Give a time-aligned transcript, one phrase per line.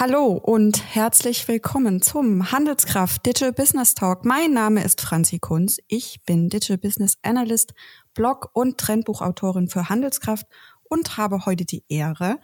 [0.00, 4.24] Hallo und herzlich willkommen zum Handelskraft Digital Business Talk.
[4.24, 5.76] Mein Name ist Franzi Kunz.
[5.88, 7.74] Ich bin Digital Business Analyst,
[8.14, 10.46] Blog- und Trendbuchautorin für Handelskraft
[10.84, 12.40] und habe heute die Ehre,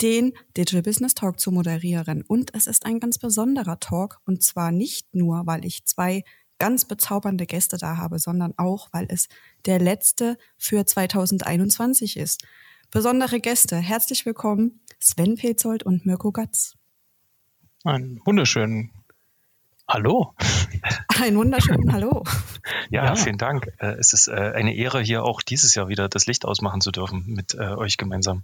[0.00, 2.24] den Digital Business Talk zu moderieren.
[2.26, 6.22] Und es ist ein ganz besonderer Talk und zwar nicht nur, weil ich zwei
[6.58, 9.28] ganz bezaubernde Gäste da habe, sondern auch, weil es
[9.66, 12.44] der letzte für 2021 ist.
[12.90, 16.72] Besondere Gäste, herzlich willkommen Sven Petzold und Mirko Gatz.
[17.86, 18.90] Einen wunderschönen
[19.86, 20.34] Hallo.
[21.20, 22.24] Ein wunderschönen Hallo.
[22.90, 23.68] Ja, ja, vielen Dank.
[23.78, 26.90] Äh, es ist äh, eine Ehre, hier auch dieses Jahr wieder das Licht ausmachen zu
[26.90, 28.42] dürfen mit äh, euch gemeinsam.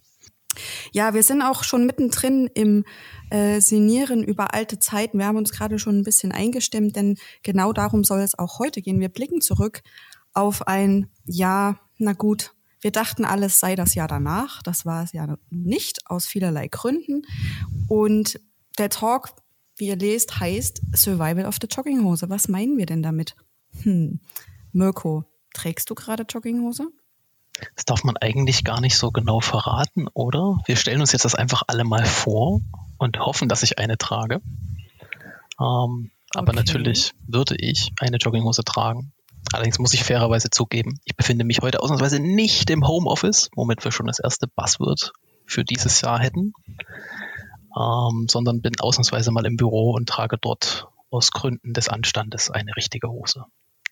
[0.92, 2.84] Ja, wir sind auch schon mittendrin im
[3.30, 5.18] äh, Sinieren über alte Zeiten.
[5.18, 8.80] Wir haben uns gerade schon ein bisschen eingestimmt, denn genau darum soll es auch heute
[8.80, 9.00] gehen.
[9.00, 9.82] Wir blicken zurück
[10.34, 14.62] auf ein Jahr, na gut, wir dachten, alles sei das Jahr danach.
[14.62, 17.22] Das war es ja nicht, aus vielerlei Gründen.
[17.88, 18.38] Und
[18.78, 19.34] der Talk,
[19.76, 22.28] wie ihr lest, heißt Survival of the Jogginghose.
[22.28, 23.34] Was meinen wir denn damit?
[23.82, 24.20] Hm.
[24.72, 26.88] Mirko, trägst du gerade Jogginghose?
[27.76, 30.58] Das darf man eigentlich gar nicht so genau verraten, oder?
[30.66, 32.60] Wir stellen uns jetzt das einfach alle mal vor
[32.98, 34.40] und hoffen, dass ich eine trage.
[35.60, 36.56] Ähm, aber okay.
[36.56, 39.12] natürlich würde ich eine Jogginghose tragen.
[39.52, 43.92] Allerdings muss ich fairerweise zugeben, ich befinde mich heute ausnahmsweise nicht im Homeoffice, womit wir
[43.92, 45.12] schon das erste Buzzword
[45.46, 46.54] für dieses Jahr hätten,
[47.76, 52.74] ähm, sondern bin ausnahmsweise mal im Büro und trage dort aus Gründen des Anstandes eine
[52.76, 53.44] richtige Hose.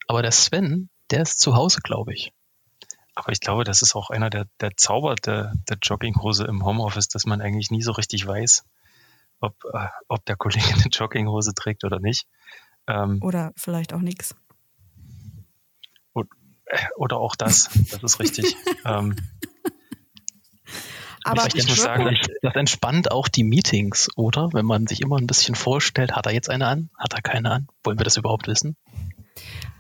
[0.09, 2.33] Aber der Sven, der ist zu Hause, glaube ich.
[3.15, 7.09] Aber ich glaube, das ist auch einer der, der Zauber der, der Jogginghose im Homeoffice,
[7.09, 8.65] dass man eigentlich nie so richtig weiß,
[9.41, 12.27] ob, äh, ob der Kollege eine Jogginghose trägt oder nicht.
[12.87, 14.35] Ähm, oder vielleicht auch nichts.
[16.97, 18.57] Oder auch das, das ist richtig.
[18.85, 19.17] ähm,
[21.25, 24.51] aber ich, muss sagen, das entspannt auch die Meetings, oder?
[24.53, 26.91] Wenn man sich immer ein bisschen vorstellt, hat er jetzt eine an?
[26.97, 27.69] Hat er keine an?
[27.85, 28.77] Wollen wir das überhaupt wissen?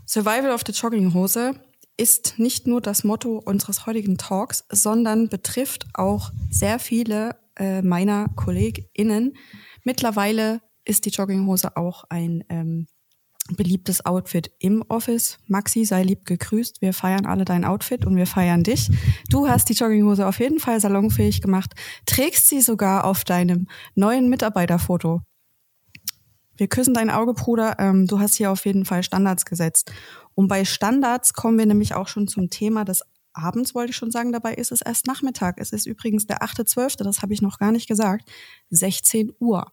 [0.06, 1.54] Survival of the Jogginghose
[1.96, 8.28] ist nicht nur das Motto unseres heutigen Talks, sondern betrifft auch sehr viele äh, meiner
[8.36, 9.36] KollegInnen.
[9.84, 12.86] Mittlerweile ist die Jogginghose auch ein ähm,
[13.56, 15.38] beliebtes Outfit im Office.
[15.46, 16.80] Maxi, sei lieb gegrüßt.
[16.80, 18.90] Wir feiern alle dein Outfit und wir feiern dich.
[19.28, 21.74] Du hast die Jogginghose auf jeden Fall salonfähig gemacht,
[22.06, 25.20] trägst sie sogar auf deinem neuen Mitarbeiterfoto.
[26.56, 27.76] Wir küssen dein Auge, Bruder.
[27.78, 29.92] Ähm, du hast hier auf jeden Fall Standards gesetzt.
[30.34, 34.10] Und bei Standards kommen wir nämlich auch schon zum Thema des Abends, wollte ich schon
[34.10, 34.32] sagen.
[34.32, 35.56] Dabei ist es erst Nachmittag.
[35.58, 38.30] Es ist übrigens der 8.12., das habe ich noch gar nicht gesagt,
[38.70, 39.72] 16 Uhr.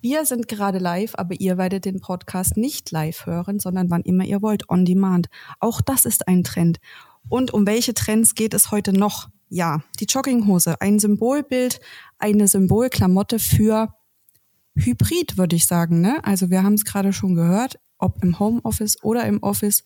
[0.00, 4.24] Wir sind gerade live, aber ihr werdet den Podcast nicht live hören, sondern wann immer
[4.24, 5.28] ihr wollt, on demand.
[5.60, 6.78] Auch das ist ein Trend.
[7.28, 9.28] Und um welche Trends geht es heute noch?
[9.48, 11.80] Ja, die Jogginghose, ein Symbolbild,
[12.18, 13.94] eine Symbolklamotte für
[14.76, 16.00] Hybrid, würde ich sagen.
[16.00, 16.22] Ne?
[16.24, 19.84] Also wir haben es gerade schon gehört, ob im Homeoffice oder im Office.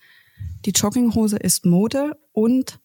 [0.65, 2.81] Die Jogginghose ist Mode und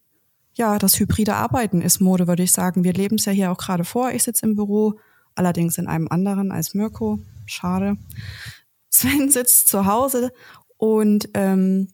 [0.54, 2.84] ja, das hybride Arbeiten ist Mode, würde ich sagen.
[2.84, 4.12] Wir leben es ja hier auch gerade vor.
[4.12, 5.00] Ich sitze im Büro,
[5.36, 7.20] allerdings in einem anderen als Mirko.
[7.46, 7.98] Schade.
[8.90, 10.32] Sven sitzt zu Hause
[10.78, 11.90] und ähm,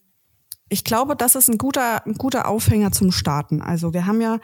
[0.69, 3.62] ich glaube, das ist ein guter, ein guter Aufhänger zum Starten.
[3.62, 4.40] Also wir haben ja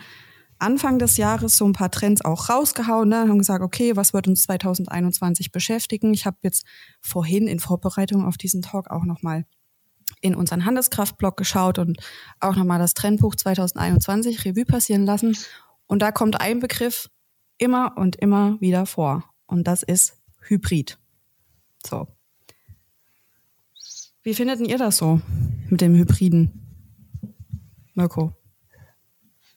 [0.60, 3.20] Anfang des Jahres so ein paar Trends auch rausgehauen, ne?
[3.20, 6.14] haben gesagt, okay, was wird uns 2021 beschäftigen?
[6.14, 6.66] Ich habe jetzt
[7.00, 9.46] vorhin in Vorbereitung auf diesen Talk auch nochmal
[10.22, 12.00] in unseren Handelskraftblog geschaut und
[12.40, 15.38] auch nochmal das Trendbuch 2021 Revue passieren lassen.
[15.86, 17.10] Und da kommt ein Begriff,
[17.58, 19.24] immer und immer wieder vor.
[19.46, 20.98] Und das ist Hybrid.
[21.86, 22.08] So.
[24.24, 25.22] Wie findet ihr das so
[25.70, 26.52] mit dem Hybriden?
[27.94, 28.34] Mirko?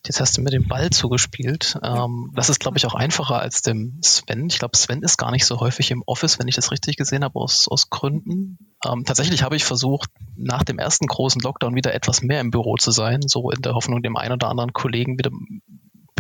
[0.06, 1.78] Jetzt hast du mir den Ball zugespielt.
[1.82, 4.46] Ähm, das ist, glaube ich, auch einfacher als dem Sven.
[4.46, 7.22] Ich glaube, Sven ist gar nicht so häufig im Office, wenn ich das richtig gesehen
[7.22, 8.58] habe, aus, aus Gründen.
[8.84, 12.76] Ähm, tatsächlich habe ich versucht, nach dem ersten großen Lockdown wieder etwas mehr im Büro
[12.76, 15.30] zu sein, so in der Hoffnung, dem einen oder anderen Kollegen wieder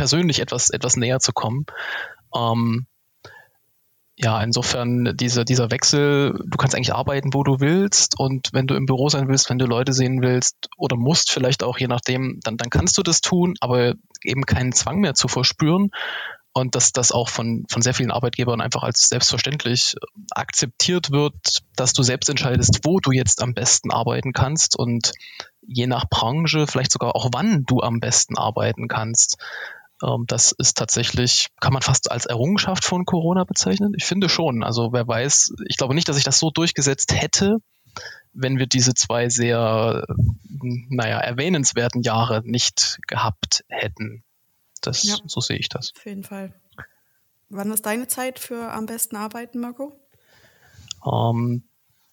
[0.00, 1.66] persönlich etwas, etwas näher zu kommen.
[2.34, 2.86] Ähm,
[4.16, 8.74] ja, insofern dieser, dieser Wechsel, du kannst eigentlich arbeiten, wo du willst und wenn du
[8.76, 12.40] im Büro sein willst, wenn du Leute sehen willst oder musst vielleicht auch, je nachdem,
[12.42, 13.92] dann, dann kannst du das tun, aber
[14.22, 15.90] eben keinen Zwang mehr zu verspüren
[16.54, 19.96] und dass das auch von, von sehr vielen Arbeitgebern einfach als selbstverständlich
[20.30, 25.12] akzeptiert wird, dass du selbst entscheidest, wo du jetzt am besten arbeiten kannst und
[25.60, 29.36] je nach Branche vielleicht sogar auch wann du am besten arbeiten kannst.
[30.02, 33.92] Ähm, das ist tatsächlich, kann man fast als Errungenschaft von Corona bezeichnen?
[33.96, 34.62] Ich finde schon.
[34.62, 37.58] Also wer weiß, ich glaube nicht, dass ich das so durchgesetzt hätte,
[38.32, 40.04] wenn wir diese zwei sehr,
[40.88, 44.22] naja, erwähnenswerten Jahre nicht gehabt hätten.
[44.80, 45.92] Das, ja, so sehe ich das.
[45.96, 46.54] Auf jeden Fall.
[47.48, 49.92] Wann ist deine Zeit für am besten arbeiten, Marco?
[51.04, 51.64] Ähm,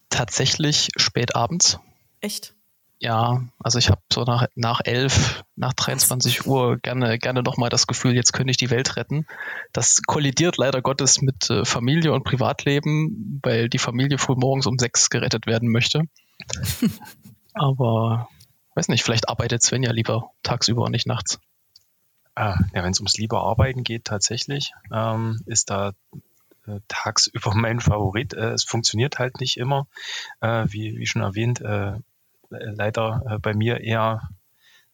[0.10, 1.80] tatsächlich spät abends.
[2.20, 2.57] Echt?
[3.00, 7.86] Ja, also ich habe so nach, nach elf, nach 23 Uhr gerne, gerne nochmal das
[7.86, 9.28] Gefühl, jetzt könnte ich die Welt retten.
[9.72, 14.80] Das kollidiert leider Gottes mit äh, Familie und Privatleben, weil die Familie früh morgens um
[14.80, 16.04] sechs gerettet werden möchte.
[17.54, 18.30] Aber
[18.74, 21.40] weiß nicht, vielleicht arbeitet Sven ja lieber tagsüber und nicht nachts.
[22.34, 25.94] Ah, ja, wenn es ums lieber Arbeiten geht, tatsächlich, ähm, ist da
[26.66, 28.34] äh, tagsüber mein Favorit.
[28.34, 29.88] Äh, es funktioniert halt nicht immer,
[30.42, 31.94] äh, wie, wie schon erwähnt, äh,
[32.50, 34.22] leider äh, bei mir eher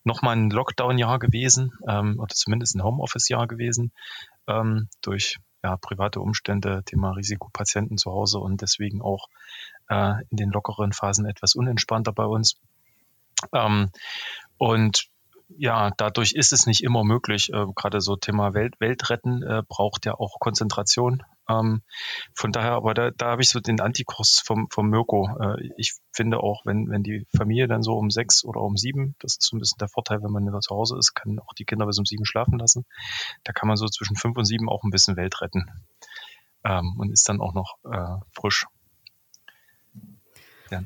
[0.04, 3.92] nochmal ein Lockdown-Jahr gewesen ähm, oder zumindest ein Homeoffice-Jahr gewesen
[4.48, 9.28] ähm, durch ja, private Umstände, Thema Risikopatienten zu Hause und deswegen auch
[9.90, 12.58] äh, in den lockeren Phasen etwas unentspannter bei uns.
[13.54, 13.90] Ähm,
[14.58, 15.08] und
[15.58, 17.52] ja, dadurch ist es nicht immer möglich.
[17.54, 21.24] Äh, Gerade so Thema Welt, Weltretten äh, braucht ja auch Konzentration.
[21.50, 21.82] Ähm,
[22.34, 25.30] von daher, aber da, da habe ich so den Antikurs vom, vom Mirko.
[25.40, 29.16] Äh, ich finde auch, wenn, wenn die Familie dann so um sechs oder um sieben,
[29.20, 31.66] das ist so ein bisschen der Vorteil, wenn man zu Hause ist, kann auch die
[31.66, 32.86] Kinder bis um sieben schlafen lassen.
[33.44, 35.70] Da kann man so zwischen fünf und sieben auch ein bisschen Welt retten.
[36.64, 38.66] Ähm, und ist dann auch noch äh, frisch.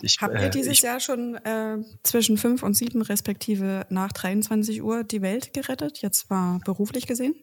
[0.02, 4.12] Ich, Habt ihr äh, dieses ich, Jahr schon äh, zwischen 5 und 7 respektive nach
[4.12, 7.36] 23 Uhr die Welt gerettet, jetzt war beruflich gesehen?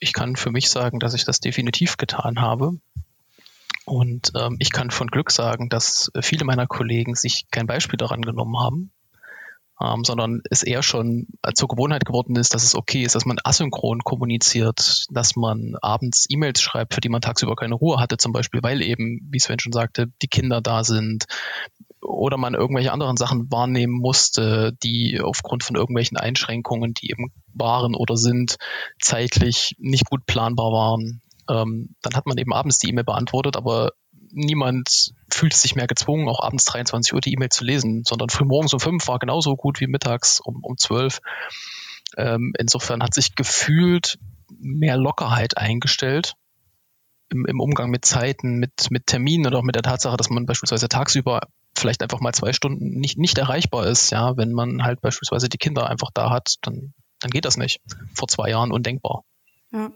[0.00, 2.78] Ich kann für mich sagen, dass ich das definitiv getan habe.
[3.84, 8.22] Und ähm, ich kann von Glück sagen, dass viele meiner Kollegen sich kein Beispiel daran
[8.22, 8.92] genommen haben,
[9.80, 13.38] ähm, sondern es eher schon zur Gewohnheit geworden ist, dass es okay ist, dass man
[13.44, 18.32] asynchron kommuniziert, dass man abends E-Mails schreibt, für die man tagsüber keine Ruhe hatte, zum
[18.32, 21.26] Beispiel, weil eben, wie Sven schon sagte, die Kinder da sind
[22.04, 27.94] oder man irgendwelche anderen Sachen wahrnehmen musste, die aufgrund von irgendwelchen Einschränkungen, die eben waren
[27.94, 28.56] oder sind,
[29.00, 31.22] zeitlich nicht gut planbar waren.
[31.48, 33.92] Ähm, dann hat man eben abends die E-Mail beantwortet, aber
[34.30, 38.74] niemand fühlte sich mehr gezwungen, auch abends 23 Uhr die E-Mail zu lesen, sondern frühmorgens
[38.74, 41.20] um fünf war genauso gut wie mittags um, um 12.
[42.16, 44.18] Ähm, insofern hat sich gefühlt
[44.58, 46.34] mehr Lockerheit eingestellt
[47.30, 50.46] im, im Umgang mit Zeiten, mit, mit Terminen und auch mit der Tatsache, dass man
[50.46, 51.40] beispielsweise tagsüber
[51.76, 54.10] vielleicht einfach mal zwei Stunden nicht, nicht erreichbar ist.
[54.10, 57.80] Ja, wenn man halt beispielsweise die Kinder einfach da hat, dann, dann geht das nicht.
[58.14, 59.24] Vor zwei Jahren undenkbar.
[59.72, 59.90] Ja.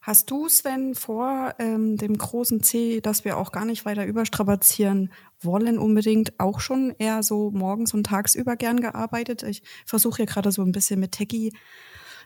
[0.00, 5.12] Hast du, Sven, vor ähm, dem großen C, dass wir auch gar nicht weiter überstrapazieren
[5.40, 9.42] wollen, unbedingt auch schon eher so morgens und tagsüber gern gearbeitet?
[9.42, 11.52] Ich versuche hier gerade so ein bisschen mit Techie,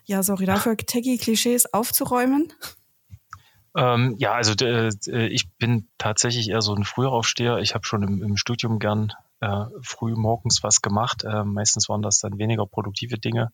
[0.05, 2.53] ja, sorry dafür, Techie-Klischees aufzuräumen.
[3.75, 7.59] Ähm, ja, also äh, ich bin tatsächlich eher so ein Frühaufsteher.
[7.59, 11.23] Ich habe schon im, im, Studium gern äh, früh morgens was gemacht.
[11.23, 13.51] Äh, meistens waren das dann weniger produktive Dinge.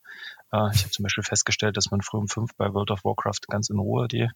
[0.52, 3.46] Äh, ich habe zum Beispiel festgestellt, dass man früh um fünf bei World of Warcraft
[3.48, 4.28] ganz in Ruhe die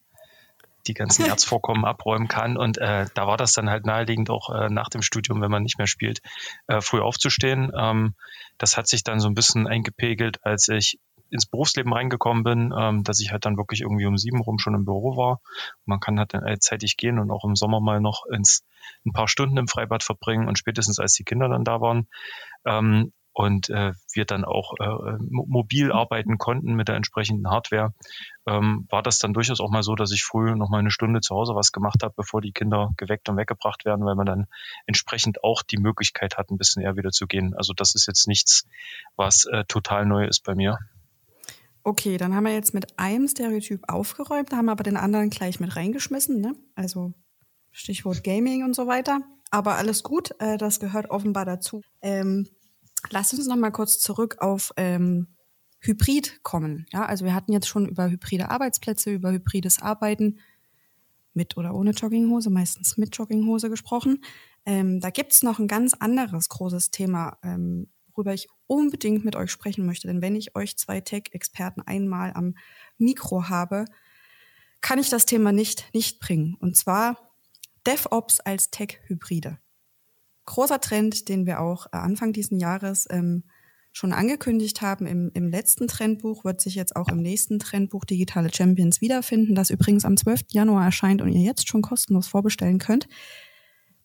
[0.87, 2.57] die ganzen Erzvorkommen abräumen kann.
[2.57, 5.63] Und äh, da war das dann halt naheliegend, auch äh, nach dem Studium, wenn man
[5.63, 6.21] nicht mehr spielt,
[6.67, 7.73] äh, früh aufzustehen.
[7.77, 8.15] Ähm,
[8.59, 10.99] das hat sich dann so ein bisschen eingepegelt, als ich
[11.33, 14.75] ins Berufsleben reingekommen bin, ähm, dass ich halt dann wirklich irgendwie um sieben rum schon
[14.75, 15.41] im Büro war.
[15.85, 18.65] Man kann halt dann zeitig gehen und auch im Sommer mal noch ins
[19.07, 22.09] ein paar Stunden im Freibad verbringen und spätestens als die Kinder dann da waren,
[22.67, 27.95] ähm, und äh, wir dann auch äh, mobil arbeiten konnten mit der entsprechenden Hardware,
[28.47, 31.21] ähm, war das dann durchaus auch mal so, dass ich früh noch mal eine Stunde
[31.21, 34.47] zu Hause was gemacht habe, bevor die Kinder geweckt und weggebracht werden, weil man dann
[34.87, 37.55] entsprechend auch die Möglichkeit hat, ein bisschen eher wieder zu gehen.
[37.55, 38.67] Also das ist jetzt nichts,
[39.17, 40.79] was äh, total neu ist bei mir.
[41.85, 45.75] Okay, dann haben wir jetzt mit einem Stereotyp aufgeräumt, haben aber den anderen gleich mit
[45.75, 46.55] reingeschmissen, ne?
[46.75, 47.13] Also
[47.73, 49.21] Stichwort Gaming und so weiter.
[49.51, 51.83] Aber alles gut, äh, das gehört offenbar dazu.
[52.01, 52.47] Ähm,
[53.11, 55.29] lass uns noch mal kurz zurück auf ähm,
[55.81, 56.87] Hybrid kommen.
[56.93, 60.39] Ja, also wir hatten jetzt schon über hybride Arbeitsplätze, über hybrides Arbeiten
[61.35, 64.23] mit oder ohne Jogginghose, meistens mit Jogginghose gesprochen.
[64.65, 69.51] Ähm, da gibt's noch ein ganz anderes großes Thema, ähm, worüber ich unbedingt mit euch
[69.51, 70.07] sprechen möchte.
[70.07, 72.55] Denn wenn ich euch zwei Tech-Experten einmal am
[72.99, 73.85] Mikro habe,
[74.81, 76.57] kann ich das Thema nicht, nicht bringen.
[76.59, 77.33] Und zwar
[77.87, 79.59] DevOps als Tech-Hybride.
[80.45, 83.45] Großer Trend, den wir auch äh, Anfang diesen Jahres ähm,
[83.93, 85.07] schon angekündigt haben.
[85.07, 89.71] Im, Im letzten Trendbuch wird sich jetzt auch im nächsten Trendbuch Digitale Champions wiederfinden, das
[89.71, 90.43] übrigens am 12.
[90.49, 93.07] Januar erscheint und ihr jetzt schon kostenlos vorbestellen könnt.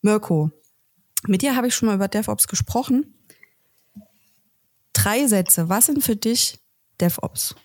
[0.01, 0.51] Mirko,
[1.25, 3.16] mit dir habe ich schon mal über DevOps gesprochen
[5.03, 5.69] drei Sätze.
[5.69, 6.59] Was sind für dich
[6.99, 7.55] DevOps?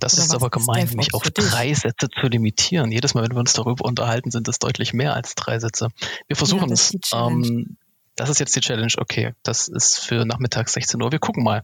[0.00, 2.90] Das Oder ist aber gemein, ist mich auf drei Sätze zu limitieren.
[2.90, 5.88] Jedes Mal, wenn wir uns darüber unterhalten, sind es deutlich mehr als drei Sätze.
[6.26, 6.96] Wir versuchen ja, es.
[7.12, 7.76] Ähm,
[8.16, 8.92] das ist jetzt die Challenge.
[8.98, 11.12] Okay, das ist für nachmittags 16 Uhr.
[11.12, 11.62] Wir gucken mal.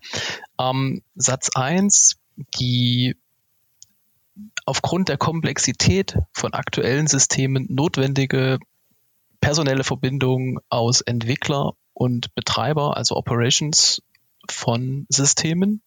[0.60, 2.18] Ähm, Satz 1,
[2.58, 3.16] die
[4.64, 8.58] aufgrund der Komplexität von aktuellen Systemen notwendige
[9.40, 14.00] personelle Verbindung aus Entwickler und Betreiber, also Operations
[14.48, 15.82] von Systemen,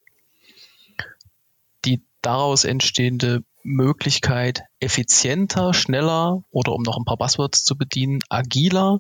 [1.86, 9.00] die daraus entstehende Möglichkeit, effizienter, schneller oder um noch ein paar Buzzwords zu bedienen, agiler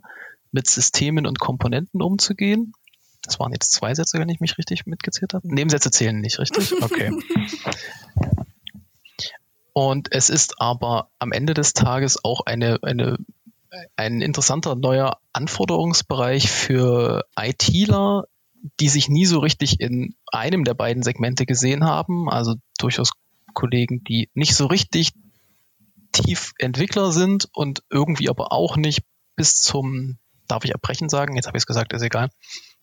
[0.51, 2.73] mit Systemen und Komponenten umzugehen.
[3.23, 5.47] Das waren jetzt zwei Sätze, wenn ich mich richtig mitgezählt habe.
[5.47, 6.73] Nebensätze zählen nicht, richtig?
[6.81, 7.11] Okay.
[9.73, 13.17] Und es ist aber am Ende des Tages auch eine, eine,
[13.95, 18.25] ein interessanter neuer Anforderungsbereich für ITler,
[18.79, 22.29] die sich nie so richtig in einem der beiden Segmente gesehen haben.
[22.29, 23.11] Also durchaus
[23.53, 25.11] Kollegen, die nicht so richtig
[26.11, 29.03] tief Entwickler sind und irgendwie aber auch nicht
[29.35, 30.17] bis zum,
[30.47, 31.35] darf ich Erbrechen sagen?
[31.35, 32.29] Jetzt habe ich es gesagt, ist egal.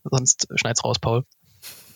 [0.05, 1.25] Sonst schneid's raus, Paul.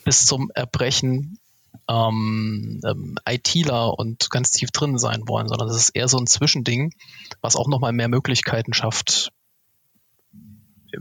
[0.03, 1.39] Bis zum Erbrechen
[1.87, 6.27] ähm, ähm, ITler und ganz tief drin sein wollen, sondern das ist eher so ein
[6.27, 6.93] Zwischending,
[7.41, 9.31] was auch nochmal mehr Möglichkeiten schafft,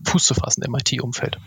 [0.04, 1.38] Fuß zu fassen im IT-Umfeld.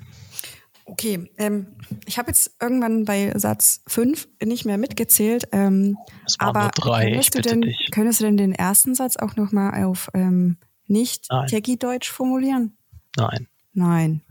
[0.90, 1.68] Okay, ähm,
[2.06, 5.50] ich habe jetzt irgendwann bei Satz 5 nicht mehr mitgezählt.
[5.52, 7.90] Ähm, es waren aber nur drei, könntest, du denn, dich.
[7.92, 12.78] könntest du denn den ersten Satz auch nochmal auf ähm, nicht Techie-Deutsch formulieren?
[13.18, 13.48] Nein.
[13.74, 14.22] Nein.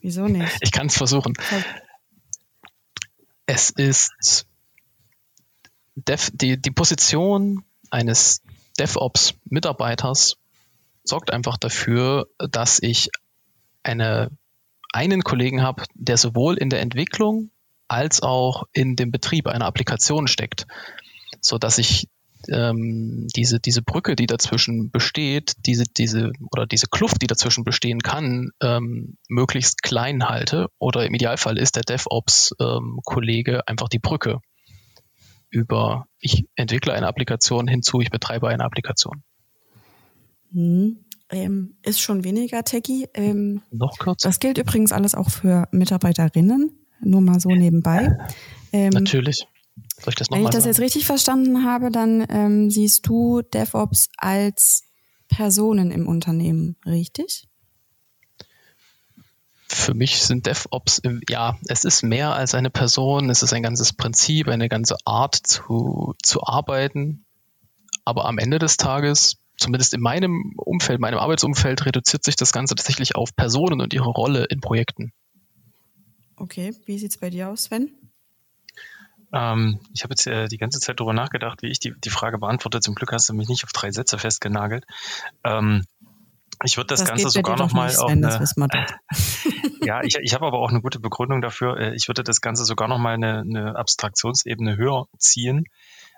[0.00, 0.58] Wieso nicht?
[0.60, 1.34] Ich kann es versuchen.
[3.46, 4.46] Es ist
[5.96, 8.42] Dev, die, die Position eines
[8.78, 10.36] DevOps-Mitarbeiters
[11.02, 13.10] sorgt einfach dafür, dass ich
[13.82, 14.30] eine,
[14.92, 17.50] einen Kollegen habe, der sowohl in der Entwicklung
[17.88, 20.66] als auch in dem Betrieb einer Applikation steckt,
[21.40, 22.08] so dass ich
[22.48, 28.00] ähm, diese, diese Brücke, die dazwischen besteht, diese, diese oder diese Kluft, die dazwischen bestehen
[28.00, 30.68] kann, ähm, möglichst klein halte.
[30.78, 34.40] Oder im Idealfall ist der DevOps-Kollege ähm, einfach die Brücke
[35.50, 39.22] über ich entwickle eine Applikation hinzu, ich betreibe eine Applikation.
[40.52, 40.98] Hm.
[41.30, 43.08] Ähm, ist schon weniger techy.
[43.14, 44.22] Ähm, Noch kurz.
[44.22, 48.18] Das gilt übrigens alles auch für Mitarbeiterinnen, nur mal so nebenbei.
[48.72, 49.46] Ähm, Natürlich.
[50.00, 50.72] Soll ich das Wenn ich das sagen?
[50.72, 54.82] jetzt richtig verstanden habe, dann ähm, siehst du DevOps als
[55.28, 57.46] Personen im Unternehmen, richtig?
[59.68, 63.62] Für mich sind DevOps, im, ja, es ist mehr als eine Person, es ist ein
[63.62, 67.24] ganzes Prinzip, eine ganze Art zu, zu arbeiten.
[68.04, 72.74] Aber am Ende des Tages, zumindest in meinem Umfeld, meinem Arbeitsumfeld, reduziert sich das Ganze
[72.74, 75.12] tatsächlich auf Personen und ihre Rolle in Projekten.
[76.36, 77.90] Okay, wie sieht es bei dir aus, Sven?
[79.32, 82.38] Ähm, ich habe jetzt äh, die ganze Zeit darüber nachgedacht, wie ich die, die Frage
[82.38, 82.80] beantworte.
[82.80, 84.84] Zum Glück hast du mich nicht auf drei Sätze festgenagelt.
[85.44, 85.84] Ähm,
[86.64, 88.26] ich würde das, das, Ganze sogar nochmal auf eine,
[89.82, 91.78] ja, ich, ich habe aber auch eine gute Begründung dafür.
[91.78, 95.64] Äh, ich würde das Ganze sogar nochmal eine, eine Abstraktionsebene höher ziehen,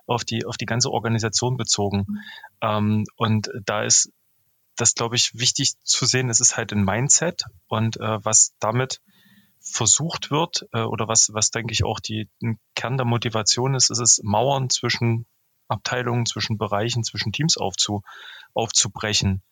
[0.07, 2.07] auf die, auf die ganze Organisation bezogen.
[2.09, 2.19] Mhm.
[2.61, 4.11] Ähm, und da ist
[4.77, 6.31] das, glaube ich, wichtig zu sehen.
[6.31, 9.01] Es ist halt ein Mindset und äh, was damit
[9.61, 13.91] versucht wird äh, oder was, was denke ich auch die ein Kern der Motivation ist,
[13.91, 15.27] ist es Mauern zwischen
[15.69, 18.03] Abteilungen, zwischen Bereichen, zwischen Teams aufzu,
[18.55, 19.43] aufzubrechen.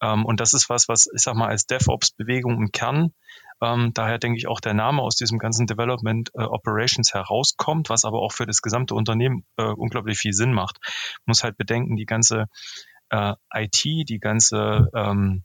[0.00, 3.12] Ähm, und das ist was, was ich sag mal als DevOps-Bewegung im Kern,
[3.60, 8.04] ähm, daher denke ich auch der Name aus diesem ganzen Development äh, Operations herauskommt, was
[8.04, 10.78] aber auch für das gesamte Unternehmen äh, unglaublich viel Sinn macht.
[11.26, 12.46] muss halt bedenken, die ganze
[13.10, 15.44] äh, IT, die ganze ähm,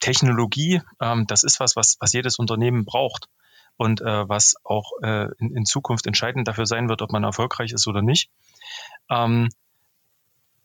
[0.00, 3.28] Technologie, ähm, das ist was, was, was jedes Unternehmen braucht
[3.76, 7.72] und äh, was auch äh, in, in Zukunft entscheidend dafür sein wird, ob man erfolgreich
[7.72, 8.30] ist oder nicht.
[9.10, 9.48] Ähm,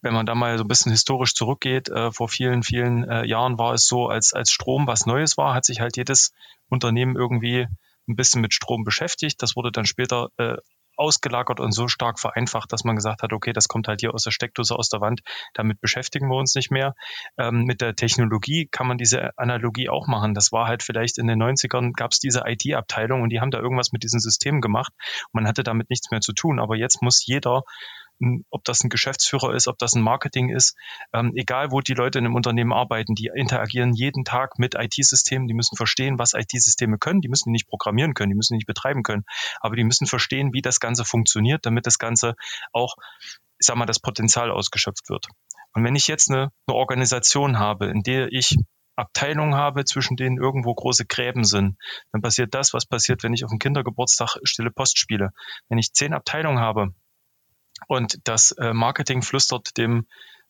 [0.02, 3.58] wenn man da mal so ein bisschen historisch zurückgeht, äh, vor vielen, vielen äh, Jahren
[3.58, 6.32] war es so, als, als Strom was Neues war, hat sich halt jedes
[6.70, 7.68] Unternehmen irgendwie
[8.08, 9.42] ein bisschen mit Strom beschäftigt.
[9.42, 10.58] Das wurde dann später äh,
[10.98, 14.24] ausgelagert und so stark vereinfacht, dass man gesagt hat, okay, das kommt halt hier aus
[14.24, 15.22] der Steckdose, aus der Wand,
[15.54, 16.96] damit beschäftigen wir uns nicht mehr.
[17.38, 20.34] Ähm, mit der Technologie kann man diese Analogie auch machen.
[20.34, 23.60] Das war halt vielleicht in den 90ern gab es diese IT-Abteilung und die haben da
[23.60, 24.92] irgendwas mit diesen Systemen gemacht.
[25.32, 26.60] man hatte damit nichts mehr zu tun.
[26.60, 27.62] Aber jetzt muss jeder
[28.50, 30.76] ob das ein Geschäftsführer ist, ob das ein Marketing ist,
[31.14, 35.48] ähm, egal wo die Leute in einem Unternehmen arbeiten, die interagieren jeden Tag mit IT-Systemen,
[35.48, 39.04] die müssen verstehen, was IT-Systeme können, die müssen nicht programmieren können, die müssen nicht betreiben
[39.04, 39.24] können,
[39.60, 42.36] aber die müssen verstehen, wie das Ganze funktioniert, damit das Ganze
[42.74, 42.96] auch,
[43.60, 45.28] ich sag mal, das Potenzial ausgeschöpft wird.
[45.74, 48.58] Und wenn ich jetzt eine, eine Organisation habe, in der ich
[48.96, 51.78] Abteilungen habe, zwischen denen irgendwo große Gräben sind,
[52.12, 55.34] dann passiert das, was passiert, wenn ich auf dem Kindergeburtstag stille Post spiele.
[55.70, 56.96] Wenn ich zehn Abteilungen habe,
[57.88, 60.08] und das äh, Marketing flüstert dem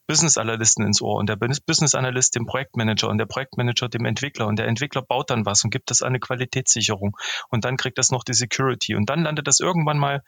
[0.08, 4.48] Business Analysten ins Ohr und der Business Analyst dem Projektmanager und der Projektmanager dem Entwickler
[4.48, 7.18] und der Entwickler baut dann was und gibt das eine Qualitätssicherung
[7.50, 10.24] und dann kriegt das noch die Security und dann landet das irgendwann mal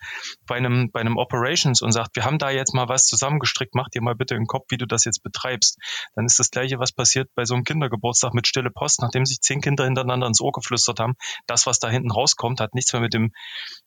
[0.46, 3.90] bei einem, bei einem Operations und sagt, wir haben da jetzt mal was zusammengestrickt, mach
[3.90, 5.78] dir mal bitte im Kopf, wie du das jetzt betreibst.
[6.16, 9.40] Dann ist das Gleiche, was passiert bei so einem Kindergeburtstag mit Stille Post, nachdem sich
[9.42, 11.16] zehn Kinder hintereinander ins Ohr geflüstert haben.
[11.48, 13.32] Das, was da hinten rauskommt, hat nichts mehr mit dem,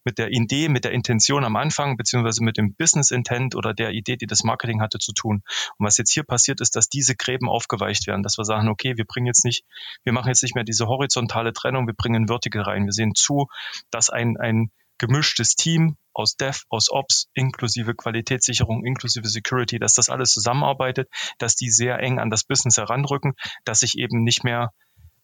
[0.05, 3.91] mit der Idee, mit der Intention am Anfang, beziehungsweise mit dem Business Intent oder der
[3.91, 5.43] Idee, die das Marketing hatte, zu tun.
[5.83, 8.97] Und was jetzt hier passiert ist, dass diese Gräben aufgeweicht werden, dass wir sagen, okay,
[8.97, 9.65] wir bringen jetzt nicht,
[10.05, 12.85] wir machen jetzt nicht mehr diese horizontale Trennung, wir bringen Vertical rein.
[12.85, 13.49] Wir sehen zu,
[13.91, 20.09] dass ein, ein gemischtes Team aus Dev, aus Ops, inklusive Qualitätssicherung, inklusive Security, dass das
[20.09, 21.09] alles zusammenarbeitet,
[21.39, 23.35] dass die sehr eng an das Business heranrücken,
[23.65, 24.71] dass ich eben nicht mehr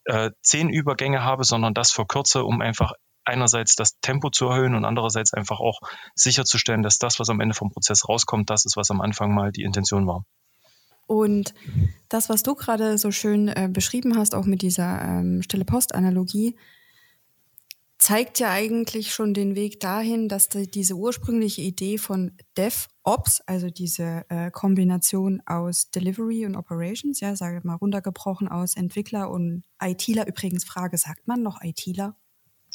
[0.03, 2.91] äh, zehn Übergänge habe, sondern das verkürze, um einfach
[3.23, 5.79] einerseits das Tempo zu erhöhen und andererseits einfach auch
[6.15, 9.53] sicherzustellen, dass das, was am Ende vom Prozess rauskommt, das ist, was am Anfang mal
[9.53, 10.25] die Intention war.
[11.09, 11.55] Und
[12.07, 16.55] das, was du gerade so schön äh, beschrieben hast, auch mit dieser ähm, Stille Post-Analogie,
[17.97, 23.71] zeigt ja eigentlich schon den Weg dahin, dass die, diese ursprüngliche Idee von DevOps, also
[23.71, 29.63] diese äh, Kombination aus Delivery und Operations, ja, sage ich mal runtergebrochen aus Entwickler und
[29.81, 30.27] ITler.
[30.27, 32.15] Übrigens Frage, sagt man noch ITler?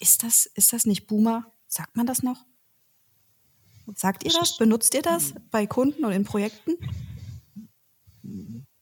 [0.01, 1.53] Ist das, ist das nicht Boomer?
[1.69, 2.45] Sagt man das noch?
[3.95, 4.57] Sagt ihr das?
[4.57, 6.73] Benutzt ihr das bei Kunden und in Projekten?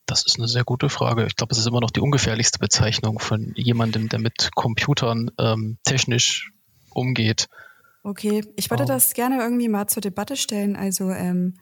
[0.07, 1.27] Das ist eine sehr gute Frage.
[1.27, 5.79] Ich glaube, es ist immer noch die ungefährlichste Bezeichnung von jemandem, der mit Computern ähm,
[5.85, 6.53] technisch
[6.91, 7.49] umgeht.
[8.03, 8.83] Okay, ich würde.
[8.83, 8.89] Ähm.
[8.89, 10.77] das gerne irgendwie mal zur Debatte stellen.
[10.77, 11.55] Also ähm,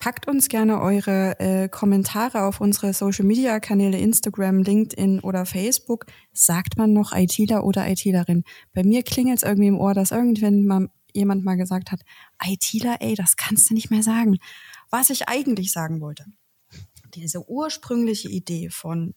[0.00, 6.06] Packt uns gerne eure äh, Kommentare auf unsere Social Media Kanäle Instagram, LinkedIn oder Facebook.
[6.32, 8.44] Sagt man noch ITler oder ITlerin?
[8.72, 12.00] Bei mir klingelt es irgendwie im Ohr, dass irgendwann mal jemand mal gesagt hat,
[12.42, 14.38] ITler, ey, das kannst du nicht mehr sagen.
[14.88, 16.24] Was ich eigentlich sagen wollte.
[17.14, 19.14] Diese ursprüngliche Idee von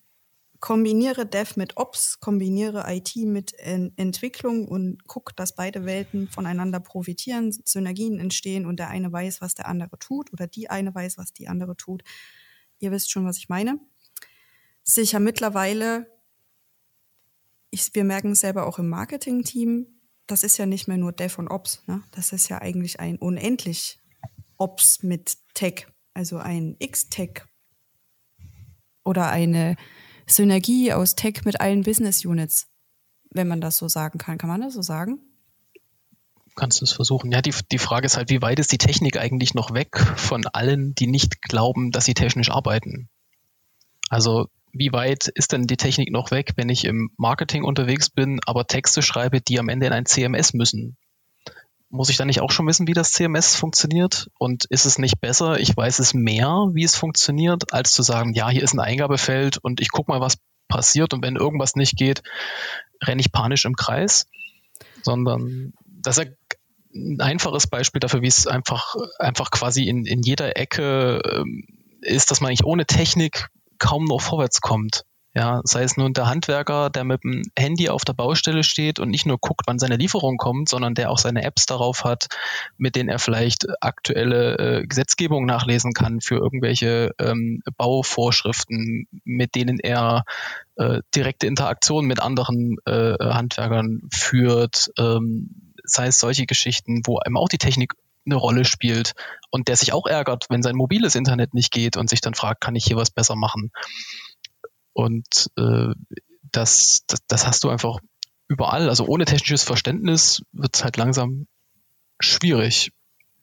[0.63, 6.79] kombiniere Dev mit Ops, kombiniere IT mit Ent Entwicklung und guck, dass beide Welten voneinander
[6.79, 11.17] profitieren, Synergien entstehen und der eine weiß, was der andere tut oder die eine weiß,
[11.17, 12.03] was die andere tut.
[12.79, 13.77] Ihr wisst schon, was ich meine.
[14.83, 16.07] Sicher mittlerweile,
[17.70, 19.87] ich, wir merken es selber auch im Marketing-Team,
[20.27, 22.03] das ist ja nicht mehr nur Dev und Ops, ne?
[22.11, 24.00] das ist ja eigentlich ein unendlich
[24.55, 27.44] Ops mit Tech, also ein X-Tech
[29.03, 29.75] oder eine
[30.27, 32.68] Synergie aus Tech mit allen Business Units,
[33.31, 34.37] wenn man das so sagen kann.
[34.37, 35.20] Kann man das so sagen?
[36.55, 37.31] Kannst du es versuchen?
[37.31, 40.46] Ja, die, die Frage ist halt, wie weit ist die Technik eigentlich noch weg von
[40.48, 43.09] allen, die nicht glauben, dass sie technisch arbeiten?
[44.09, 48.39] Also wie weit ist denn die Technik noch weg, wenn ich im Marketing unterwegs bin,
[48.46, 50.98] aber Texte schreibe, die am Ende in ein CMS müssen?
[51.94, 54.27] Muss ich dann nicht auch schon wissen, wie das CMS funktioniert?
[54.40, 58.34] Und ist es nicht besser, ich weiß es mehr, wie es funktioniert, als zu sagen,
[58.34, 61.96] ja, hier ist ein Eingabefeld und ich gucke mal, was passiert und wenn irgendwas nicht
[61.96, 62.24] geht,
[63.03, 64.25] renne ich panisch im Kreis,
[65.03, 66.32] sondern das ist
[66.96, 71.64] ein einfaches Beispiel dafür, wie es einfach, einfach quasi in, in jeder Ecke ähm,
[72.01, 75.06] ist, dass man eigentlich ohne Technik kaum noch vorwärts kommt.
[75.35, 79.09] Ja, sei es nun der Handwerker, der mit dem Handy auf der Baustelle steht und
[79.09, 82.27] nicht nur guckt, wann seine Lieferung kommt, sondern der auch seine Apps darauf hat,
[82.77, 89.79] mit denen er vielleicht aktuelle äh, Gesetzgebung nachlesen kann für irgendwelche ähm, Bauvorschriften, mit denen
[89.79, 90.24] er
[90.75, 97.37] äh, direkte Interaktion mit anderen äh, Handwerkern führt, ähm, sei es solche Geschichten, wo einem
[97.37, 99.13] auch die Technik eine Rolle spielt
[99.50, 102.61] und der sich auch ärgert, wenn sein mobiles Internet nicht geht und sich dann fragt,
[102.61, 103.72] kann ich hier was besser machen?
[104.94, 105.94] Und äh,
[106.51, 108.00] das, das, das hast du einfach
[108.48, 108.90] überall.
[108.90, 111.48] Also ohne technisches Verständnis wird es halt langsam
[112.20, 112.92] schwierig.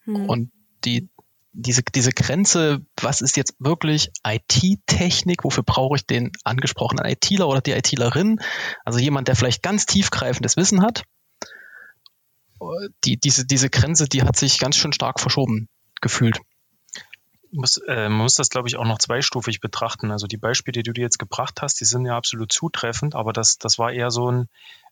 [0.04, 0.28] Hm.
[0.28, 0.52] Und
[0.84, 1.08] die,
[1.52, 5.44] diese, diese Grenze, was ist jetzt wirklich IT-Technik?
[5.44, 8.40] Wofür brauche ich den angesprochenen ITler oder die ITlerin?
[8.84, 11.04] Also jemand, der vielleicht ganz tiefgreifendes Wissen hat.
[13.04, 15.68] Die, diese, diese Grenze, die hat sich ganz schön stark verschoben
[16.02, 16.40] gefühlt
[17.52, 20.10] muss, äh, man muss das, glaube ich, auch noch zweistufig betrachten.
[20.10, 23.32] Also die Beispiele, die du dir jetzt gebracht hast, die sind ja absolut zutreffend, aber
[23.32, 24.48] das, das war eher so ein,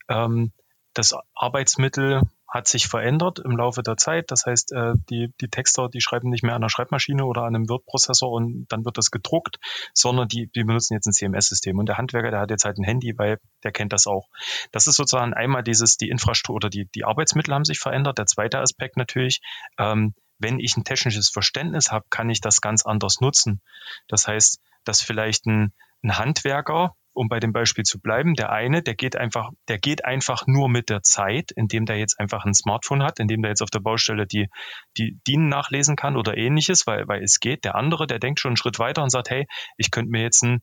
[0.09, 0.53] ähm,
[0.94, 4.31] das Arbeitsmittel hat sich verändert im Laufe der Zeit.
[4.31, 7.55] Das heißt, äh, die, die Texter, die schreiben nicht mehr an der Schreibmaschine oder an
[7.55, 9.59] einem Word-Prozessor und dann wird das gedruckt,
[9.92, 11.79] sondern die, die benutzen jetzt ein CMS-System.
[11.79, 14.29] Und der Handwerker, der hat jetzt halt ein Handy, weil der kennt das auch.
[14.73, 18.16] Das ist sozusagen einmal dieses, die Infrastruktur oder die, die Arbeitsmittel haben sich verändert.
[18.16, 19.40] Der zweite Aspekt natürlich,
[19.79, 23.61] ähm, wenn ich ein technisches Verständnis habe, kann ich das ganz anders nutzen.
[24.09, 25.72] Das heißt, dass vielleicht ein,
[26.03, 30.05] ein Handwerker um bei dem Beispiel zu bleiben, der eine, der geht einfach, der geht
[30.05, 33.62] einfach nur mit der Zeit, indem der jetzt einfach ein Smartphone hat, indem der jetzt
[33.62, 34.48] auf der Baustelle die,
[34.96, 37.64] die DIN nachlesen kann oder ähnliches, weil, weil es geht.
[37.64, 40.44] Der andere, der denkt schon einen Schritt weiter und sagt, hey, ich könnte mir jetzt
[40.44, 40.62] ein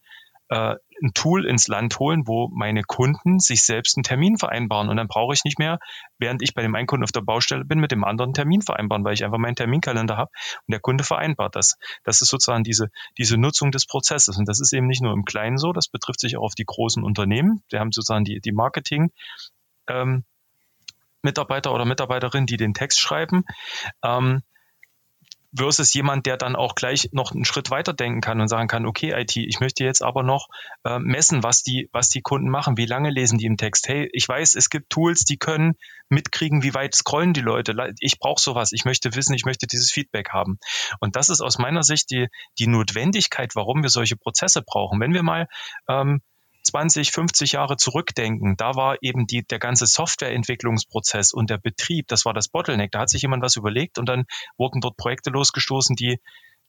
[0.50, 4.90] äh, ein Tool ins Land holen, wo meine Kunden sich selbst einen Termin vereinbaren.
[4.90, 5.80] Und dann brauche ich nicht mehr,
[6.18, 8.62] während ich bei dem einen Kunden auf der Baustelle bin, mit dem anderen einen Termin
[8.62, 10.32] vereinbaren, weil ich einfach meinen Terminkalender habe
[10.68, 11.78] und der Kunde vereinbart das.
[12.04, 14.38] Das ist sozusagen diese, diese Nutzung des Prozesses.
[14.38, 16.66] Und das ist eben nicht nur im Kleinen so, das betrifft sich auch auf die
[16.66, 17.62] großen Unternehmen.
[17.70, 19.12] Wir haben sozusagen die, die Marketing.
[19.88, 20.24] Ähm,
[21.22, 23.46] Mitarbeiter oder Mitarbeiterin, die den Text schreiben.
[24.04, 24.44] Ähm,
[25.56, 28.86] versus jemand, der dann auch gleich noch einen Schritt weiter denken kann und sagen kann,
[28.86, 30.48] okay, IT, ich möchte jetzt aber noch
[30.84, 33.88] äh, messen, was die, was die Kunden machen, wie lange lesen die im Text.
[33.88, 35.74] Hey, ich weiß, es gibt Tools, die können
[36.10, 37.76] mitkriegen, wie weit scrollen die Leute.
[38.00, 40.60] Ich brauche sowas, ich möchte wissen, ich möchte dieses Feedback haben.
[41.00, 42.28] Und das ist aus meiner Sicht die,
[42.60, 45.00] die Notwendigkeit, warum wir solche Prozesse brauchen.
[45.00, 45.48] Wenn wir mal
[45.90, 46.22] ähm,
[46.66, 52.26] 20, 50 Jahre zurückdenken, da war eben die, der ganze Softwareentwicklungsprozess und der Betrieb, das
[52.26, 52.92] war das Bottleneck.
[52.92, 54.26] Da hat sich jemand was überlegt und dann
[54.58, 56.20] wurden dort Projekte losgestoßen, die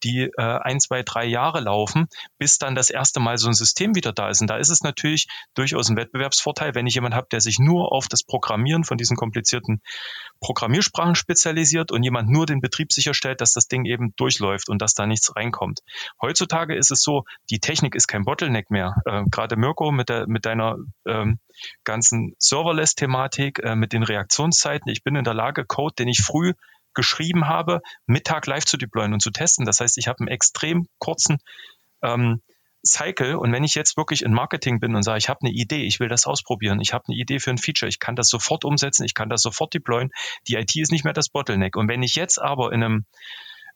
[0.03, 3.95] die äh, ein, zwei, drei Jahre laufen, bis dann das erste Mal so ein System
[3.95, 4.41] wieder da ist.
[4.41, 7.93] Und da ist es natürlich durchaus ein Wettbewerbsvorteil, wenn ich jemanden habe, der sich nur
[7.93, 9.81] auf das Programmieren von diesen komplizierten
[10.41, 14.95] Programmiersprachen spezialisiert und jemand nur den Betrieb sicherstellt, dass das Ding eben durchläuft und dass
[14.95, 15.81] da nichts reinkommt.
[16.21, 18.97] Heutzutage ist es so, die Technik ist kein Bottleneck mehr.
[19.07, 21.39] Äh, Gerade Mirko mit, der, mit deiner ähm,
[21.85, 24.91] ganzen Serverless-Thematik, äh, mit den Reaktionszeiten.
[24.91, 26.53] Ich bin in der Lage, Code, den ich früh
[26.97, 29.65] geschrieben habe, Mittag live zu deployen und zu testen.
[29.65, 31.39] Das heißt, ich habe einen extrem kurzen
[32.03, 32.41] ähm,
[32.85, 35.85] Cycle und wenn ich jetzt wirklich in Marketing bin und sage, ich habe eine Idee,
[35.85, 38.65] ich will das ausprobieren, ich habe eine Idee für ein Feature, ich kann das sofort
[38.65, 40.11] umsetzen, ich kann das sofort deployen,
[40.49, 41.77] die IT ist nicht mehr das Bottleneck.
[41.77, 43.05] Und wenn ich jetzt aber in einem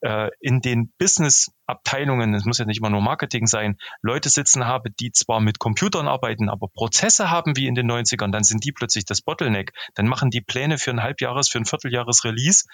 [0.00, 4.90] äh, in den Business-Abteilungen, es muss ja nicht immer nur Marketing sein, Leute sitzen habe,
[4.90, 8.72] die zwar mit Computern arbeiten, aber Prozesse haben wie in den 90ern, dann sind die
[8.72, 9.72] plötzlich das Bottleneck.
[9.94, 12.64] Dann machen die Pläne für ein Halbjahres, für ein Vierteljahres-Release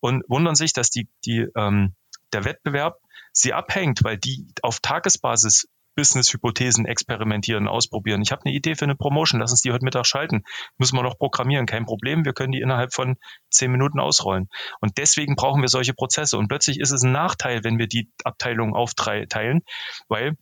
[0.00, 1.94] und wundern sich, dass die, die, ähm,
[2.32, 2.98] der Wettbewerb
[3.32, 8.22] sie abhängt, weil die auf Tagesbasis Business-Hypothesen experimentieren, ausprobieren.
[8.22, 10.42] Ich habe eine Idee für eine Promotion, lass uns die heute Mittag schalten.
[10.78, 12.24] Müssen wir noch programmieren, kein Problem.
[12.24, 13.16] Wir können die innerhalb von
[13.50, 14.48] zehn Minuten ausrollen.
[14.80, 16.38] Und deswegen brauchen wir solche Prozesse.
[16.38, 19.62] Und plötzlich ist es ein Nachteil, wenn wir die Abteilung aufteilen,
[20.08, 20.36] weil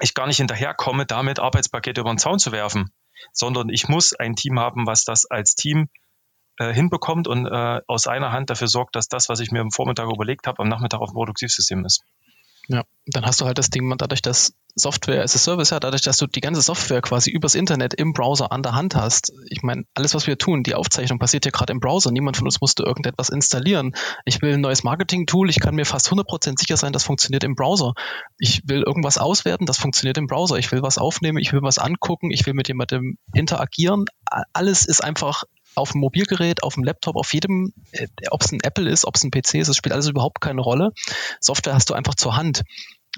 [0.00, 2.92] ich gar nicht hinterherkomme, damit Arbeitspakete über den Zaun zu werfen,
[3.32, 5.88] sondern ich muss ein Team haben, was das als Team
[6.58, 9.70] äh, hinbekommt und äh, aus einer Hand dafür sorgt, dass das, was ich mir am
[9.70, 12.02] Vormittag überlegt habe, am Nachmittag auf dem Produktivsystem ist.
[12.68, 16.02] Ja, dann hast du halt das Ding, dadurch, dass Software as a Service, ja, dadurch,
[16.02, 19.32] dass du die ganze Software quasi übers Internet im Browser an der Hand hast.
[19.48, 22.10] Ich meine, alles, was wir tun, die Aufzeichnung passiert ja gerade im Browser.
[22.10, 23.92] Niemand von uns musste irgendetwas installieren.
[24.24, 27.54] Ich will ein neues Marketing-Tool, ich kann mir fast 100% sicher sein, das funktioniert im
[27.54, 27.94] Browser.
[28.38, 30.56] Ich will irgendwas auswerten, das funktioniert im Browser.
[30.56, 34.06] Ich will was aufnehmen, ich will was angucken, ich will mit jemandem interagieren.
[34.52, 38.60] Alles ist einfach auf dem Mobilgerät, auf dem Laptop, auf jedem, äh, ob es ein
[38.62, 40.90] Apple ist, ob es ein PC ist, das spielt alles überhaupt keine Rolle.
[41.40, 42.62] Software hast du einfach zur Hand.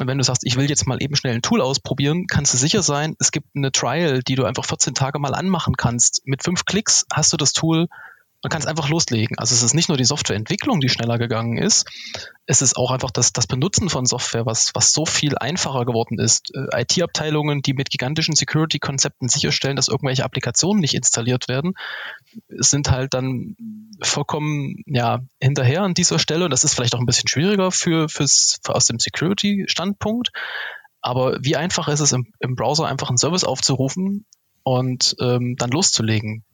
[0.01, 2.59] Und wenn du sagst, ich will jetzt mal eben schnell ein Tool ausprobieren, kannst du
[2.59, 6.23] sicher sein, es gibt eine Trial, die du einfach 14 Tage mal anmachen kannst.
[6.25, 7.87] Mit fünf Klicks hast du das Tool
[8.43, 9.39] man kann es einfach loslegen.
[9.39, 11.87] Also es ist nicht nur die Softwareentwicklung, die schneller gegangen ist,
[12.47, 16.19] es ist auch einfach das, das Benutzen von Software, was, was so viel einfacher geworden
[16.19, 16.53] ist.
[16.55, 21.75] Äh, IT-Abteilungen, die mit gigantischen Security-Konzepten sicherstellen, dass irgendwelche Applikationen nicht installiert werden,
[22.49, 23.57] sind halt dann
[24.03, 26.47] vollkommen ja, hinterher an dieser Stelle.
[26.47, 30.31] Und das ist vielleicht auch ein bisschen schwieriger für, fürs, für aus dem Security-Standpunkt.
[31.03, 34.27] Aber wie einfach ist es im, im Browser einfach einen Service aufzurufen
[34.63, 36.45] und ähm, dann loszulegen?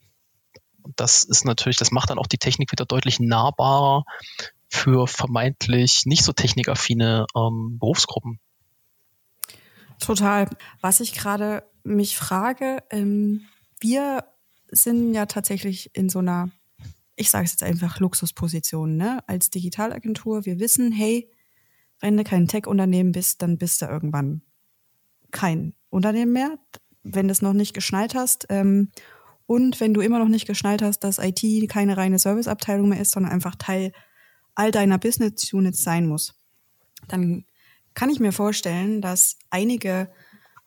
[0.87, 4.05] Und das ist natürlich, das macht dann auch die Technik wieder deutlich nahbarer
[4.68, 8.38] für vermeintlich nicht so technikaffine ähm, Berufsgruppen.
[9.99, 10.49] Total.
[10.81, 13.46] Was ich gerade mich frage, ähm,
[13.81, 14.25] wir
[14.70, 16.51] sind ja tatsächlich in so einer,
[17.16, 19.18] ich sage es jetzt einfach, Luxusposition, ne?
[19.27, 20.44] Als Digitalagentur.
[20.44, 21.33] Wir wissen, hey,
[22.01, 24.42] wenn du kein Tech-Unternehmen bist, dann bist du irgendwann
[25.33, 26.59] kein Unternehmen mehr,
[27.03, 28.46] wenn du es noch nicht geschnallt hast.
[28.51, 28.92] Ähm,
[29.46, 33.12] und wenn du immer noch nicht geschnallt hast, dass IT keine reine Serviceabteilung mehr ist,
[33.12, 33.92] sondern einfach Teil
[34.54, 36.35] all deiner Business Units sein muss,
[37.09, 37.44] dann
[37.94, 40.11] kann ich mir vorstellen, dass einige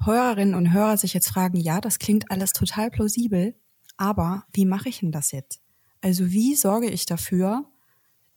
[0.04, 3.56] Hörerinnen und Hörer sich jetzt fragen, ja, das klingt alles total plausibel,
[3.98, 5.62] aber wie mache ich denn das jetzt?
[6.02, 7.66] Also wie sorge ich dafür,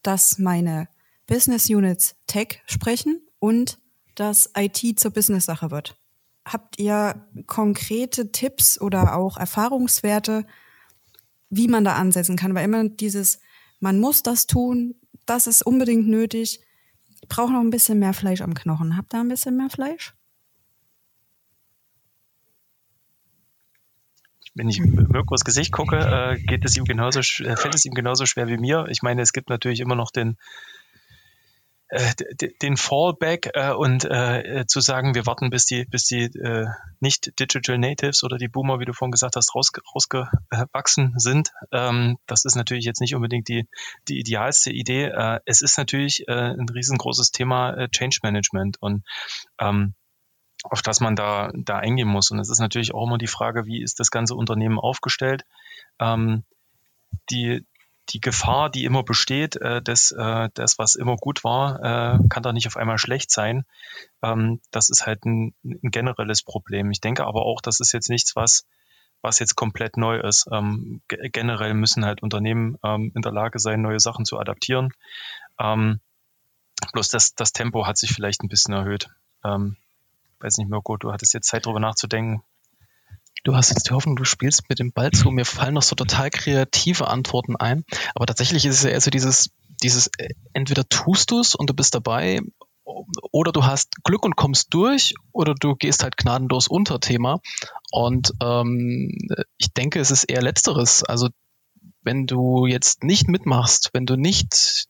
[0.03, 0.89] dass meine
[1.27, 3.79] Business Units Tech sprechen und
[4.17, 5.97] dass IT zur Business-Sache wird?
[6.45, 10.45] Habt ihr konkrete Tipps oder auch Erfahrungswerte,
[11.51, 12.55] wie man da ansetzen kann?
[12.55, 13.41] Weil immer dieses,
[13.81, 14.95] man muss das tun,
[15.27, 16.61] das ist unbedingt nötig.
[17.21, 18.97] Ich brauche noch ein bisschen mehr Fleisch am Knochen.
[18.97, 20.15] Habt ihr ein bisschen mehr Fleisch?
[24.55, 28.49] wenn ich Mirkos Gesicht gucke, äh, geht es ihm genauso, fällt es ihm genauso schwer
[28.49, 28.87] wie mir.
[28.89, 30.35] Ich meine, es gibt natürlich immer noch den, äh,
[31.93, 36.67] den Fallback äh, und äh, zu sagen, wir warten, bis die, bis die äh,
[37.01, 41.53] nicht Digital Natives oder die Boomer, wie du vorhin gesagt hast, raus, rausgewachsen sind.
[41.71, 43.69] Ähm, das ist natürlich jetzt nicht unbedingt die,
[44.09, 45.05] die idealste Idee.
[45.05, 49.05] Äh, es ist natürlich äh, ein riesengroßes Thema äh, Change Management und
[49.61, 49.95] ähm,
[50.63, 52.31] auf das man da, da eingehen muss.
[52.31, 55.45] Und es ist natürlich auch immer die Frage, wie ist das ganze Unternehmen aufgestellt?
[55.99, 56.45] Ähm,
[57.31, 57.67] die,
[58.11, 62.43] die Gefahr, die immer besteht, äh, dass äh, das, was immer gut war, äh, kann
[62.43, 63.65] da nicht auf einmal schlecht sein.
[64.23, 66.91] Ähm, das ist halt ein, ein, generelles Problem.
[66.91, 68.67] Ich denke aber auch, das ist jetzt nichts, was
[69.23, 70.49] was jetzt komplett neu ist.
[70.51, 74.93] Ähm, generell müssen halt Unternehmen ähm, in der Lage sein, neue Sachen zu adaptieren.
[75.61, 76.01] Ähm,
[76.93, 79.11] bloß das, das Tempo hat sich vielleicht ein bisschen erhöht.
[79.45, 79.77] Ähm,
[80.41, 82.43] weiß nicht, Mirko, du hattest jetzt Zeit, darüber nachzudenken.
[83.45, 85.31] Du hast jetzt die Hoffnung, du spielst mit dem Ball zu.
[85.31, 87.85] Mir fallen noch so total kreative Antworten ein.
[88.15, 89.51] Aber tatsächlich ist es ja eher so dieses,
[89.83, 92.41] dieses, äh, entweder tust du es und du bist dabei,
[92.85, 97.41] oder du hast Glück und kommst durch, oder du gehst halt gnadenlos unter Thema.
[97.91, 99.17] Und ähm,
[99.57, 101.05] ich denke, es ist eher letzteres.
[101.05, 101.29] Also
[102.03, 104.87] wenn du jetzt nicht mitmachst, wenn du nicht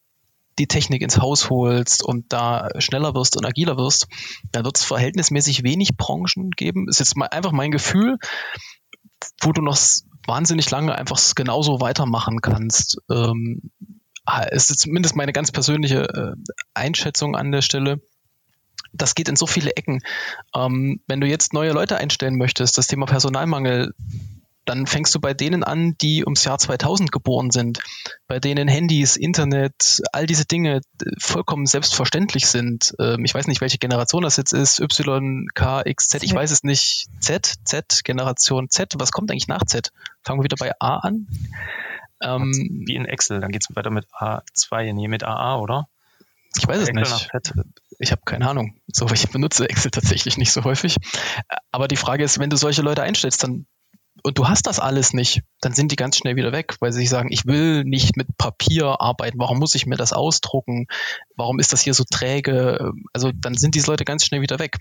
[0.63, 4.07] die Technik ins Haus holst und da schneller wirst und agiler wirst,
[4.53, 6.87] dann wird es verhältnismäßig wenig Branchen geben.
[6.89, 8.17] Ist jetzt mal einfach mein Gefühl,
[9.41, 9.77] wo du noch
[10.27, 12.99] wahnsinnig lange einfach genauso weitermachen kannst.
[13.11, 13.73] Ähm,
[14.53, 18.01] ist zumindest meine ganz persönliche äh, Einschätzung an der Stelle.
[18.93, 20.01] Das geht in so viele Ecken.
[20.55, 23.95] Ähm, wenn du jetzt neue Leute einstellen möchtest, das Thema Personalmangel
[24.65, 27.81] dann fängst du bei denen an, die ums Jahr 2000 geboren sind,
[28.27, 32.95] bei denen Handys, Internet, all diese Dinge äh, vollkommen selbstverständlich sind.
[33.01, 36.51] Ähm, ich weiß nicht, welche Generation das jetzt ist, Y, K, X, Z, ich weiß
[36.51, 37.07] es nicht.
[37.21, 39.91] Z, Z, Generation Z, was kommt eigentlich nach Z?
[40.23, 41.27] Fangen wir wieder bei A an?
[42.23, 45.89] Ähm, Wie in Excel, dann geht es weiter mit A2, nee, mit AA, oder?
[46.57, 47.31] Ich weiß es nicht.
[47.99, 48.77] Ich habe keine Ahnung.
[48.87, 50.97] So, ich benutze Excel tatsächlich nicht so häufig.
[51.71, 53.67] Aber die Frage ist, wenn du solche Leute einstellst, dann
[54.23, 57.01] und du hast das alles nicht, dann sind die ganz schnell wieder weg, weil sie
[57.01, 60.87] sich sagen, ich will nicht mit Papier arbeiten, warum muss ich mir das ausdrucken,
[61.37, 64.79] warum ist das hier so träge, also dann sind diese Leute ganz schnell wieder weg.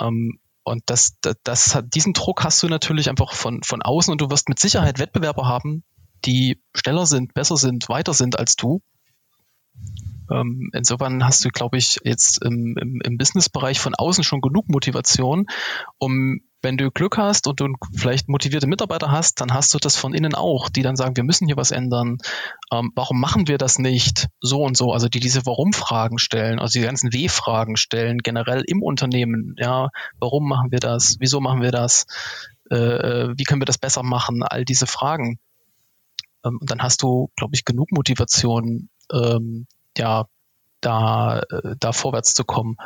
[0.00, 4.12] Ähm, und das, das, das hat, diesen Druck hast du natürlich einfach von, von außen
[4.12, 5.84] und du wirst mit Sicherheit Wettbewerber haben,
[6.24, 8.80] die schneller sind, besser sind, weiter sind als du.
[10.30, 14.68] Ähm, insofern hast du, glaube ich, jetzt im, im, im Businessbereich von außen schon genug
[14.68, 15.46] Motivation,
[15.98, 19.96] um wenn du Glück hast und du vielleicht motivierte Mitarbeiter hast, dann hast du das
[19.96, 22.18] von innen auch, die dann sagen, wir müssen hier was ändern.
[22.72, 24.92] Ähm, warum machen wir das nicht so und so?
[24.92, 29.54] Also die diese Warum-Fragen stellen, also die ganzen W-Fragen stellen, generell im Unternehmen.
[29.58, 29.88] Ja,
[30.20, 31.16] warum machen wir das?
[31.18, 32.06] Wieso machen wir das?
[32.70, 34.42] Äh, äh wie können wir das besser machen?
[34.42, 35.38] All diese Fragen.
[36.44, 39.66] Ähm, und dann hast du, glaube ich, genug Motivation, ähm,
[39.98, 40.26] ja,
[40.80, 42.76] da, äh, da vorwärts zu kommen.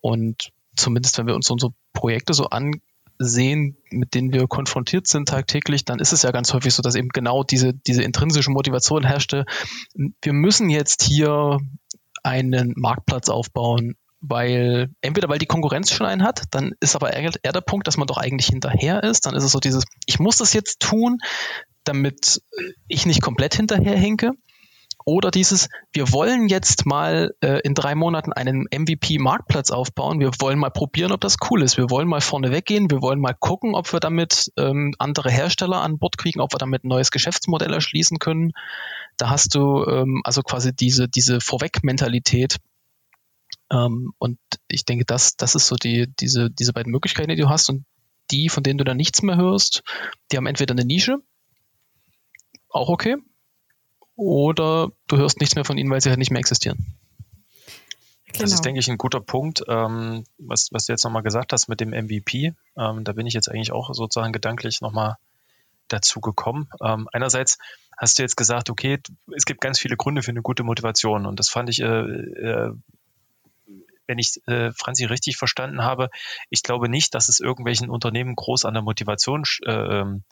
[0.00, 2.80] Und zumindest wenn wir uns unsere Projekte so an,
[3.18, 6.94] sehen, mit denen wir konfrontiert sind tagtäglich, dann ist es ja ganz häufig so, dass
[6.94, 9.44] eben genau diese, diese intrinsische Motivation herrschte.
[9.94, 11.58] Wir müssen jetzt hier
[12.22, 17.30] einen Marktplatz aufbauen, weil entweder weil die Konkurrenz schon einen hat, dann ist aber eher,
[17.30, 19.26] der Punkt, dass man doch eigentlich hinterher ist.
[19.26, 21.18] Dann ist es so dieses, ich muss das jetzt tun,
[21.84, 22.40] damit
[22.88, 24.32] ich nicht komplett hinterherhinke.
[25.06, 30.18] Oder dieses, wir wollen jetzt mal äh, in drei Monaten einen MVP-Marktplatz aufbauen.
[30.18, 31.76] Wir wollen mal probieren, ob das cool ist.
[31.76, 32.90] Wir wollen mal vorne weggehen.
[32.90, 36.58] Wir wollen mal gucken, ob wir damit ähm, andere Hersteller an Bord kriegen, ob wir
[36.58, 38.52] damit ein neues Geschäftsmodell erschließen können.
[39.18, 42.56] Da hast du ähm, also quasi diese, diese Vorweg-Mentalität.
[43.70, 44.38] Ähm, und
[44.68, 47.68] ich denke, das, das ist so die, diese, diese beiden Möglichkeiten, die du hast.
[47.68, 47.84] Und
[48.30, 49.82] die, von denen du dann nichts mehr hörst,
[50.32, 51.18] die haben entweder eine Nische,
[52.70, 53.16] auch okay,
[54.16, 56.96] oder du hörst nichts mehr von ihnen, weil sie halt nicht mehr existieren.
[58.26, 58.42] Genau.
[58.42, 61.68] Das ist, denke ich, ein guter Punkt, ähm, was, was du jetzt nochmal gesagt hast
[61.68, 62.52] mit dem MVP.
[62.76, 65.16] Ähm, da bin ich jetzt eigentlich auch sozusagen gedanklich nochmal
[65.88, 66.68] dazu gekommen.
[66.82, 67.58] Ähm, einerseits
[67.96, 68.98] hast du jetzt gesagt, okay,
[69.36, 72.72] es gibt ganz viele Gründe für eine gute Motivation und das fand ich, äh, äh,
[74.06, 76.10] wenn ich äh, Franzi richtig verstanden habe,
[76.50, 80.24] ich glaube nicht, dass es irgendwelchen Unternehmen groß an der Motivation äh, ähm,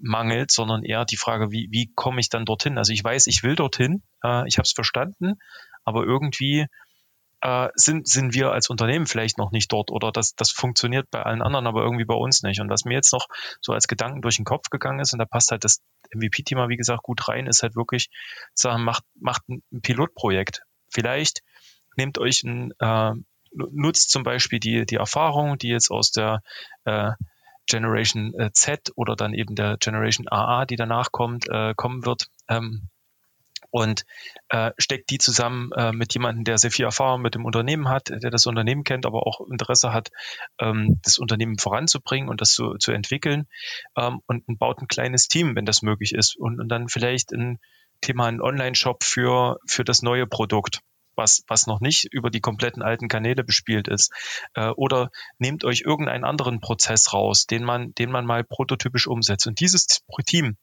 [0.00, 2.78] mangelt, sondern eher die Frage, wie, wie komme ich dann dorthin?
[2.78, 5.34] Also ich weiß, ich will dorthin, äh, ich habe es verstanden,
[5.84, 6.66] aber irgendwie
[7.42, 11.22] äh, sind, sind wir als Unternehmen vielleicht noch nicht dort oder das, das funktioniert bei
[11.22, 12.60] allen anderen, aber irgendwie bei uns nicht.
[12.60, 13.26] Und was mir jetzt noch
[13.60, 15.80] so als Gedanken durch den Kopf gegangen ist, und da passt halt das
[16.14, 18.10] MVP-Thema, wie gesagt, gut rein, ist halt wirklich
[18.54, 20.62] sagen, macht, macht ein Pilotprojekt.
[20.90, 21.42] Vielleicht
[21.96, 23.12] nehmt euch ein, äh,
[23.52, 26.42] nutzt zum Beispiel die, die Erfahrung, die jetzt aus der
[26.84, 27.12] äh,
[27.70, 32.28] Generation äh, Z oder dann eben der Generation AA, die danach kommt, äh, kommen wird.
[32.48, 32.88] Ähm,
[33.70, 34.04] und
[34.48, 38.08] äh, steckt die zusammen äh, mit jemandem, der sehr viel Erfahrung mit dem Unternehmen hat,
[38.08, 40.10] der das Unternehmen kennt, aber auch Interesse hat,
[40.58, 43.46] ähm, das Unternehmen voranzubringen und das zu, zu entwickeln
[43.96, 47.60] ähm, und, baut ein kleines Team, wenn das möglich ist und, und dann vielleicht ein
[48.00, 50.80] Thema ein Online-Shop für, für das neue Produkt
[51.20, 54.12] was, was noch nicht über die kompletten alten Kanäle bespielt ist.
[54.54, 59.46] Äh, oder nehmt euch irgendeinen anderen Prozess raus, den man, den man mal prototypisch umsetzt.
[59.46, 59.86] Und dieses
[60.26, 60.56] Team,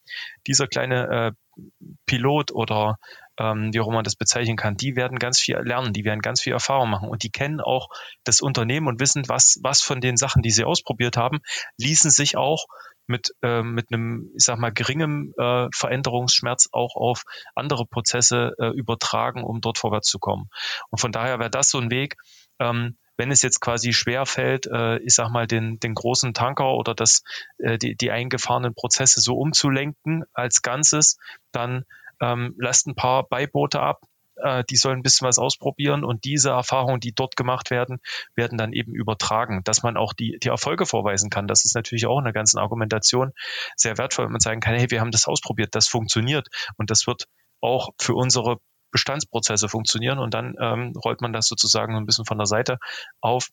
[0.46, 1.62] dieser kleine äh,
[2.06, 3.00] Pilot oder
[3.40, 6.22] ähm, wie auch immer man das bezeichnen kann, die werden ganz viel lernen, die werden
[6.22, 7.90] ganz viel Erfahrung machen und die kennen auch
[8.24, 11.40] das Unternehmen und wissen, was, was von den Sachen, die sie ausprobiert haben,
[11.78, 12.66] ließen sich auch
[13.08, 17.24] mit, äh, mit einem, ich sag mal, geringem äh, Veränderungsschmerz auch auf
[17.56, 20.50] andere Prozesse äh, übertragen, um dort vorwärts zu kommen.
[20.90, 22.16] Und von daher wäre das so ein Weg,
[22.60, 26.74] ähm, wenn es jetzt quasi schwer fällt, äh, ich sag mal, den, den großen Tanker
[26.74, 27.24] oder das,
[27.58, 31.18] äh, die, die eingefahrenen Prozesse so umzulenken als Ganzes,
[31.52, 31.84] dann
[32.22, 34.02] ähm, lasst ein paar Beiboote ab,
[34.42, 38.00] äh, die sollen ein bisschen was ausprobieren und diese Erfahrungen, die dort gemacht werden,
[38.36, 41.48] werden dann eben übertragen, dass man auch die, die Erfolge vorweisen kann.
[41.48, 43.32] Das ist natürlich auch in der ganzen Argumentation
[43.76, 46.48] sehr wertvoll, wenn man sagen kann, hey, wir haben das ausprobiert, das funktioniert
[46.78, 47.26] und das wird
[47.62, 48.58] auch für unsere
[48.92, 52.78] Bestandsprozesse funktionieren und dann ähm, rollt man das sozusagen ein bisschen von der Seite
[53.20, 53.50] auf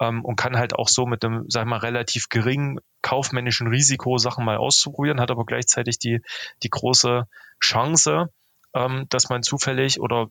[0.00, 4.44] ähm, und kann halt auch so mit einem, sag mal, relativ geringen kaufmännischen Risiko Sachen
[4.44, 6.20] mal auszuprobieren, hat aber gleichzeitig die,
[6.62, 7.26] die große
[7.60, 8.30] Chance,
[8.74, 10.30] ähm, dass man zufällig oder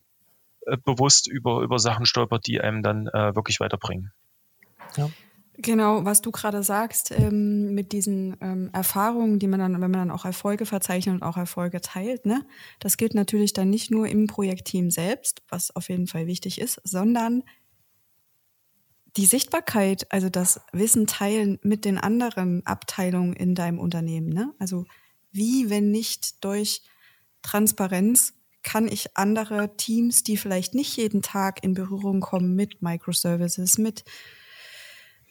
[0.66, 4.12] äh, bewusst über, über Sachen stolpert, die einem dann äh, wirklich weiterbringen.
[4.96, 5.10] Ja.
[5.60, 9.92] Genau, was du gerade sagst, ähm, mit diesen ähm, Erfahrungen, die man dann, wenn man
[9.92, 12.46] dann auch Erfolge verzeichnet und auch Erfolge teilt, ne,
[12.78, 16.80] das gilt natürlich dann nicht nur im Projektteam selbst, was auf jeden Fall wichtig ist,
[16.84, 17.42] sondern
[19.16, 24.28] die Sichtbarkeit, also das Wissen teilen mit den anderen Abteilungen in deinem Unternehmen.
[24.28, 24.54] Ne?
[24.60, 24.84] Also
[25.32, 26.82] wie, wenn nicht durch
[27.42, 33.78] Transparenz kann ich andere Teams, die vielleicht nicht jeden Tag in Berührung kommen mit Microservices,
[33.78, 34.04] mit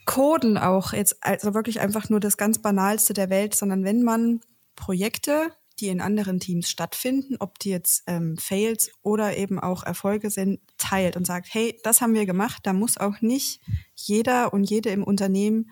[0.06, 4.40] Coden auch, jetzt also wirklich einfach nur das ganz Banalste der Welt, sondern wenn man
[4.76, 10.32] Projekte, die in anderen Teams stattfinden, ob die jetzt ähm, Fails oder eben auch Erfolge
[10.32, 13.62] sind, teilt und sagt, hey, das haben wir gemacht, da muss auch nicht
[13.94, 15.70] jeder und jede im Unternehmen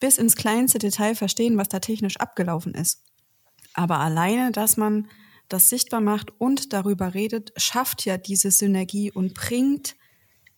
[0.00, 3.04] bis ins kleinste Detail verstehen, was da technisch abgelaufen ist.
[3.72, 5.08] Aber alleine, dass man
[5.48, 9.96] das sichtbar macht und darüber redet, schafft ja diese Synergie und bringt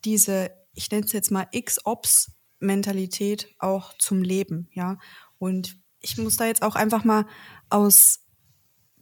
[0.04, 4.98] diese, ich nenne es jetzt mal X-Ops-Mentalität auch zum Leben, ja.
[5.38, 7.26] Und ich muss da jetzt auch einfach mal
[7.70, 8.20] aus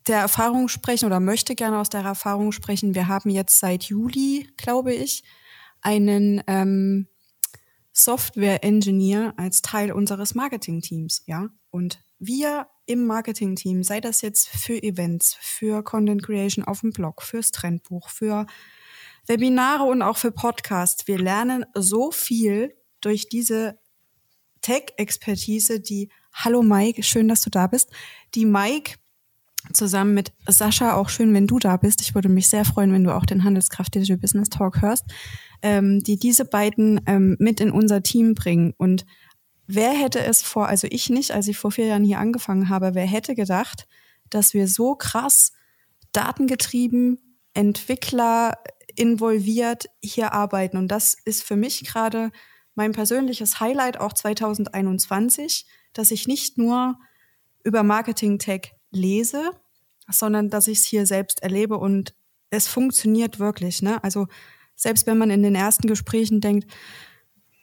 [0.07, 2.95] der Erfahrung sprechen oder möchte gerne aus der Erfahrung sprechen.
[2.95, 5.25] Wir haben jetzt seit Juli, glaube ich,
[5.81, 7.09] einen ähm,
[7.93, 11.49] Software-Engineer als Teil unseres Marketing-Teams, ja.
[11.71, 17.23] Und wir im Marketing-Team, sei das jetzt für Events, für Content Creation auf dem Blog,
[17.23, 18.47] fürs Trendbuch, für
[19.27, 23.79] Webinare und auch für Podcasts, wir lernen so viel durch diese
[24.63, 27.91] Tech-Expertise, die, hallo Mike, schön, dass du da bist,
[28.35, 28.95] die Mike
[29.73, 32.01] zusammen mit Sascha, auch schön, wenn du da bist.
[32.01, 35.05] Ich würde mich sehr freuen, wenn du auch den Handelskraft Digital Business Talk hörst,
[35.63, 39.07] ähm, die diese beiden ähm, mit in unser Team bringen und
[39.67, 42.95] Wer hätte es vor, also ich nicht, als ich vor vier Jahren hier angefangen habe,
[42.95, 43.87] wer hätte gedacht,
[44.31, 45.53] dass wir so krass
[46.13, 48.59] datengetrieben, Entwickler
[48.95, 50.77] involviert hier arbeiten.
[50.77, 52.31] Und das ist für mich gerade
[52.75, 56.97] mein persönliches Highlight auch 2021, dass ich nicht nur
[57.65, 59.51] über Marketing Tech lese,
[60.09, 62.15] sondern dass ich es hier selbst erlebe und
[62.51, 63.83] es funktioniert wirklich.
[63.83, 64.03] Ne?
[64.05, 64.27] Also
[64.77, 66.71] selbst wenn man in den ersten Gesprächen denkt,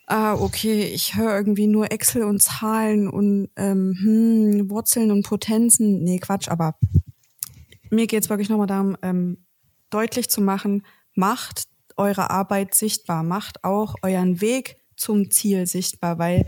[0.06, 6.02] ah, okay, ich höre irgendwie nur Excel und Zahlen und ähm, hm, Wurzeln und Potenzen.
[6.02, 6.76] Nee, Quatsch, aber
[7.90, 9.44] mir geht's wirklich nochmal darum, ähm,
[9.90, 11.64] deutlich zu machen, macht
[11.96, 16.46] eure Arbeit sichtbar, macht auch euren Weg zum Ziel sichtbar, weil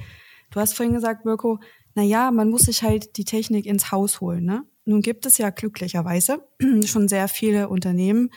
[0.50, 1.60] du hast vorhin gesagt, Mirko,
[1.94, 4.64] na ja, man muss sich halt die Technik ins Haus holen, ne?
[4.84, 6.46] Nun gibt es ja glücklicherweise
[6.84, 8.30] schon sehr viele Unternehmen,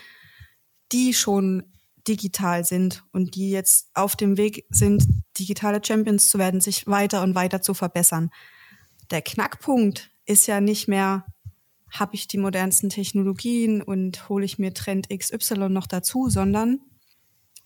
[0.92, 1.62] die schon
[2.10, 5.04] digital sind und die jetzt auf dem Weg sind,
[5.38, 8.30] digitale Champions zu werden, sich weiter und weiter zu verbessern.
[9.12, 11.24] Der Knackpunkt ist ja nicht mehr,
[11.90, 16.80] habe ich die modernsten Technologien und hole ich mir Trend XY noch dazu, sondern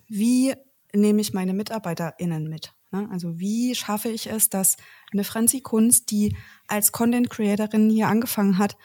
[0.09, 0.55] wie
[0.93, 2.75] nehme ich meine MitarbeiterInnen mit?
[2.93, 3.09] Ne?
[3.11, 4.77] Also wie schaffe ich es, dass
[5.11, 6.37] eine Franzi Kunst, die
[6.69, 8.77] als Content Creatorin hier angefangen hat,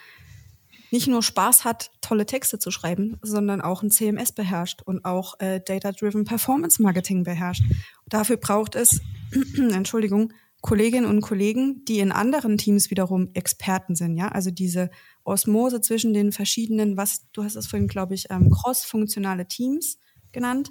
[0.90, 5.38] nicht nur Spaß hat, tolle Texte zu schreiben, sondern auch ein CMS beherrscht und auch
[5.40, 7.62] äh, Data-Driven Performance Marketing beherrscht.
[8.08, 9.00] Dafür braucht es,
[9.56, 14.90] Entschuldigung, Kolleginnen und Kollegen, die in anderen Teams wiederum Experten sind, ja, also diese
[15.24, 19.98] Osmose zwischen den verschiedenen, was du hast es vorhin, glaube ich, ähm, cross-funktionale Teams
[20.32, 20.68] genannt,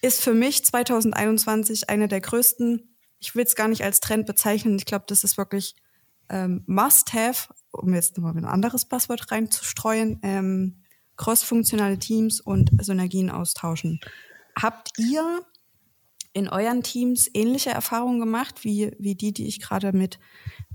[0.00, 4.76] ist für mich 2021 eine der größten, ich will es gar nicht als Trend bezeichnen,
[4.76, 5.76] ich glaube, das ist wirklich
[6.30, 10.82] ähm, Must-Have, um jetzt nochmal ein anderes Passwort reinzustreuen, ähm,
[11.16, 14.00] cross-funktionale Teams und Synergien austauschen.
[14.60, 15.42] Habt ihr
[16.32, 20.18] in euren Teams ähnliche Erfahrungen gemacht, wie, wie die, die ich gerade mit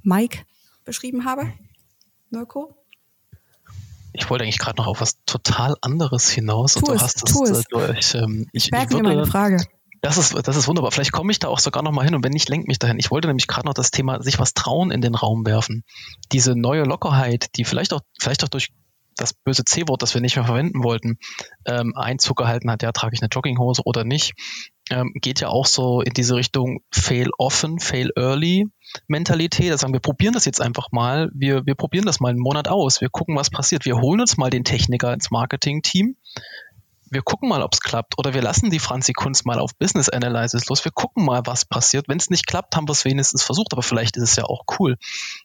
[0.03, 0.45] Mike
[0.83, 1.51] beschrieben habe?
[2.29, 2.77] Mirko?
[4.13, 6.77] Ich wollte eigentlich gerade noch auf was total anderes hinaus.
[6.77, 7.63] Und es, du hast es.
[7.69, 8.15] durch.
[8.15, 9.65] Ähm, ich, Ich ich merke mir würde, meine Frage.
[10.05, 10.91] Das ist, das ist wunderbar.
[10.91, 12.99] Vielleicht komme ich da auch sogar noch mal hin und wenn nicht, lenkt mich dahin.
[12.99, 15.83] Ich wollte nämlich gerade noch das Thema sich was trauen in den Raum werfen.
[16.31, 18.69] Diese neue Lockerheit, die vielleicht auch, vielleicht auch durch
[19.15, 21.17] das böse C-Wort, das wir nicht mehr verwenden wollten,
[21.65, 24.33] ähm, Einzug gehalten hat, ja, trage ich eine Jogginghose oder nicht,
[24.91, 28.67] ähm, geht ja auch so in diese Richtung Fail often, Fail early
[29.07, 29.71] Mentalität.
[29.71, 31.31] Das sagen wir probieren das jetzt einfach mal.
[31.33, 33.01] Wir, wir probieren das mal einen Monat aus.
[33.01, 33.85] Wir gucken, was passiert.
[33.85, 36.15] Wir holen uns mal den Techniker ins Marketing-Team
[37.15, 38.19] wir gucken mal, ob es klappt.
[38.19, 40.83] Oder wir lassen die Franzi Kunst mal auf Business Analysis los.
[40.83, 42.09] Wir gucken mal, was passiert.
[42.09, 44.63] Wenn es nicht klappt, haben wir es wenigstens versucht, aber vielleicht ist es ja auch
[44.77, 44.97] cool.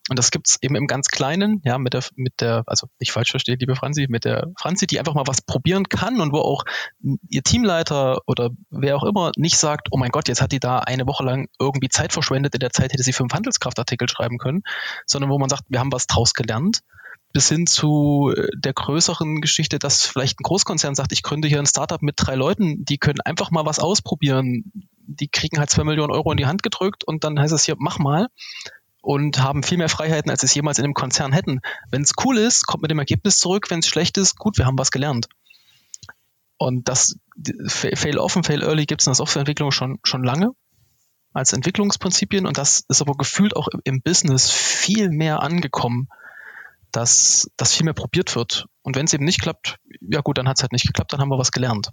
[0.09, 3.31] Und das gibt's eben im ganz Kleinen, ja, mit der, mit der, also nicht falsch
[3.31, 6.65] verstehe, liebe Franzi, mit der Franzi, die einfach mal was probieren kann und wo auch
[7.29, 10.81] ihr Teamleiter oder wer auch immer nicht sagt, oh mein Gott, jetzt hat die da
[10.81, 14.63] eine Woche lang irgendwie Zeit verschwendet, in der Zeit hätte sie fünf Handelskraftartikel schreiben können,
[15.07, 16.81] sondern wo man sagt, wir haben was draus gelernt
[17.33, 21.59] bis hin zu äh, der größeren Geschichte, dass vielleicht ein Großkonzern sagt, ich gründe hier
[21.59, 24.73] ein Startup mit drei Leuten, die können einfach mal was ausprobieren.
[25.07, 27.77] Die kriegen halt zwei Millionen Euro in die Hand gedrückt und dann heißt es hier,
[27.79, 28.29] mach mal
[29.03, 31.61] und haben viel mehr Freiheiten, als sie es jemals in einem Konzern hätten.
[31.91, 33.71] Wenn es cool ist, kommt mit dem Ergebnis zurück.
[33.71, 35.29] Wenn es schlecht ist, gut, wir haben was gelernt.
[36.59, 37.17] Und das
[37.67, 40.51] Fail Often, Fail Early gibt es in der Softwareentwicklung schon, schon lange
[41.33, 46.09] als Entwicklungsprinzipien und das ist aber gefühlt auch im Business viel mehr angekommen
[46.93, 48.67] dass das viel mehr probiert wird.
[48.83, 51.21] Und wenn es eben nicht klappt, ja gut, dann hat es halt nicht geklappt, dann
[51.21, 51.91] haben wir was gelernt.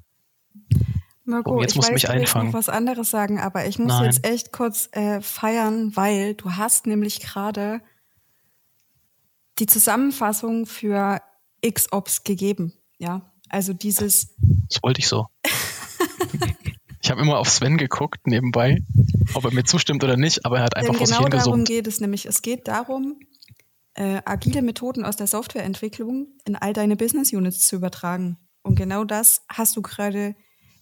[1.25, 2.47] Marco, Oh, jetzt ich musst du weiß, mich du einfangen.
[2.47, 4.05] noch was anderes sagen, aber ich muss Nein.
[4.05, 7.81] jetzt echt kurz äh, feiern, weil du hast nämlich gerade
[9.59, 11.19] die Zusammenfassung für
[11.67, 12.73] XOps gegeben.
[12.97, 14.35] Ja, also dieses,
[14.69, 15.27] Das wollte ich so.
[17.01, 18.81] ich habe immer auf Sven geguckt nebenbei,
[19.33, 21.63] ob er mir zustimmt oder nicht, aber er hat einfach denn vor sich genau darum
[21.63, 22.25] geht es nämlich.
[22.25, 23.19] Es geht darum,
[23.97, 28.37] äh, agile Methoden aus der Softwareentwicklung in all deine Business Units zu übertragen.
[28.61, 30.35] Und genau das hast du gerade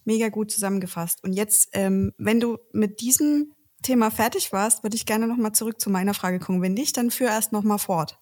[0.04, 1.24] mega gut zusammengefasst.
[1.24, 3.52] Und jetzt, ähm, wenn du mit diesem
[3.82, 6.62] Thema fertig warst, würde ich gerne nochmal zurück zu meiner Frage kommen.
[6.62, 8.18] Wenn nicht, dann führ erst nochmal fort.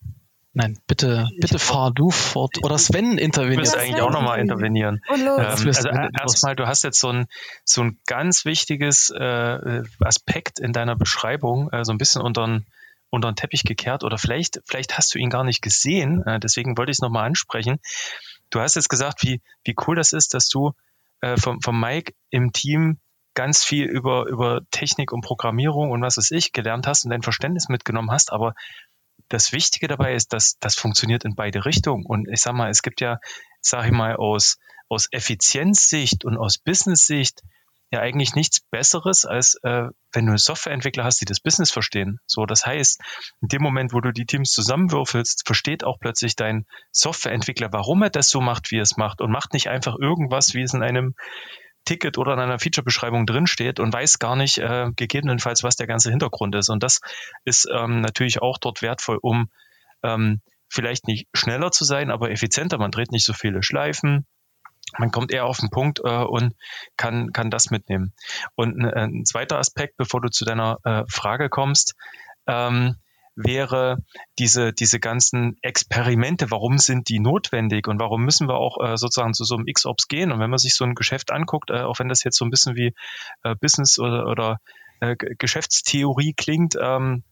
[0.53, 2.59] Nein, bitte, bitte fahr du fort.
[2.63, 3.67] Oder Sven interveniert.
[3.67, 5.01] Das eigentlich auch nochmal intervenieren.
[5.09, 7.27] Und Ähm, also du erstmal, du hast jetzt so ein,
[7.65, 12.67] so ein ganz wichtiges äh, Aspekt in deiner Beschreibung äh, so ein bisschen unter den
[13.15, 16.77] unter den Teppich gekehrt oder vielleicht, vielleicht hast du ihn gar nicht gesehen, äh, deswegen
[16.77, 17.79] wollte ich es nochmal ansprechen.
[18.51, 20.73] Du hast jetzt gesagt, wie, wie cool das ist, dass du
[21.21, 22.99] äh, vom, vom Mike im Team
[23.35, 27.23] ganz viel über, über Technik und Programmierung und was weiß ich gelernt hast und dein
[27.23, 28.55] Verständnis mitgenommen hast, aber
[29.29, 32.05] das Wichtige dabei ist, dass das funktioniert in beide Richtungen.
[32.05, 33.19] Und ich sag mal, es gibt ja,
[33.61, 34.59] sag ich mal, aus,
[34.89, 37.43] aus Effizienzsicht und aus Business-Sicht
[37.91, 42.19] ja eigentlich nichts Besseres, als äh, wenn du Softwareentwickler hast, die das Business verstehen.
[42.27, 43.01] So, das heißt,
[43.41, 48.11] in dem Moment, wo du die Teams zusammenwürfelst, versteht auch plötzlich dein Softwareentwickler, warum er
[48.11, 50.83] das so macht, wie er es macht und macht nicht einfach irgendwas, wie es in
[50.83, 51.15] einem
[51.85, 56.11] Ticket oder in einer Feature-Beschreibung drinsteht und weiß gar nicht äh, gegebenenfalls, was der ganze
[56.11, 56.71] Hintergrund ist.
[56.71, 57.01] Und das
[57.45, 59.51] ist ähm, natürlich auch dort wertvoll, um
[60.03, 62.79] ähm, vielleicht nicht schneller zu sein, aber effizienter.
[62.79, 64.27] Man dreht nicht so viele Schleifen.
[64.99, 66.55] Man kommt eher auf den Punkt äh, und
[66.97, 68.13] kann, kann das mitnehmen.
[68.55, 71.95] Und ein, ein zweiter Aspekt, bevor du zu deiner äh, Frage kommst,
[72.47, 72.97] ähm,
[73.37, 73.99] wäre
[74.39, 79.35] diese, diese ganzen Experimente, warum sind die notwendig und warum müssen wir auch äh, sozusagen
[79.35, 80.31] zu so einem X-Ops gehen?
[80.31, 82.51] Und wenn man sich so ein Geschäft anguckt, äh, auch wenn das jetzt so ein
[82.51, 82.95] bisschen wie
[83.43, 84.61] äh, Business oder, oder
[85.01, 87.25] äh, Geschäftstheorie klingt, ähm,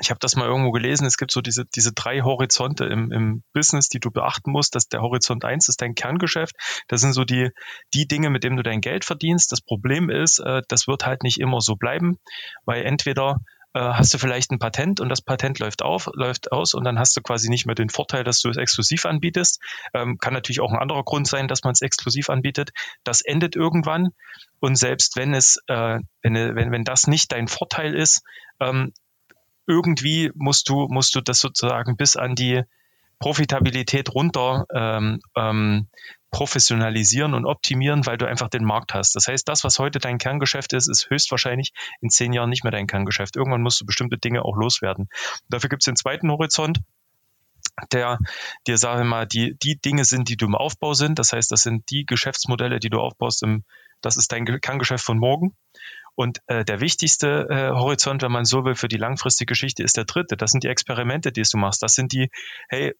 [0.00, 3.42] ich habe das mal irgendwo gelesen, es gibt so diese, diese drei Horizonte im, im
[3.52, 4.74] Business, die du beachten musst.
[4.74, 6.54] Das, der Horizont eins ist dein Kerngeschäft.
[6.88, 7.50] Das sind so die,
[7.94, 9.52] die Dinge, mit denen du dein Geld verdienst.
[9.52, 12.18] Das Problem ist, äh, das wird halt nicht immer so bleiben,
[12.64, 13.36] weil entweder
[13.74, 16.98] äh, hast du vielleicht ein Patent und das Patent läuft auf, läuft aus und dann
[16.98, 19.60] hast du quasi nicht mehr den Vorteil, dass du es exklusiv anbietest.
[19.94, 22.70] Ähm, kann natürlich auch ein anderer Grund sein, dass man es exklusiv anbietet.
[23.04, 24.08] Das endet irgendwann
[24.60, 28.22] und selbst wenn es, äh, wenn, wenn, wenn das nicht dein Vorteil ist,
[28.60, 28.92] ähm,
[29.70, 32.62] irgendwie musst du, musst du das sozusagen bis an die
[33.18, 35.88] Profitabilität runter ähm, ähm,
[36.30, 39.16] professionalisieren und optimieren, weil du einfach den Markt hast.
[39.16, 42.70] Das heißt, das, was heute dein Kerngeschäft ist, ist höchstwahrscheinlich in zehn Jahren nicht mehr
[42.70, 43.36] dein Kerngeschäft.
[43.36, 45.08] Irgendwann musst du bestimmte Dinge auch loswerden.
[45.48, 46.80] Dafür gibt es den zweiten Horizont,
[47.92, 48.18] der
[48.66, 51.18] dir, sage ich mal, die, die Dinge sind, die du im Aufbau sind.
[51.18, 53.64] Das heißt, das sind die Geschäftsmodelle, die du aufbaust im,
[54.00, 55.56] das ist dein Kerngeschäft von morgen.
[56.20, 59.96] Und äh, der wichtigste äh, Horizont, wenn man so will, für die langfristige Geschichte ist
[59.96, 60.36] der dritte.
[60.36, 61.82] Das sind die Experimente, die du machst.
[61.82, 62.28] Das sind die,
[62.68, 62.94] hey,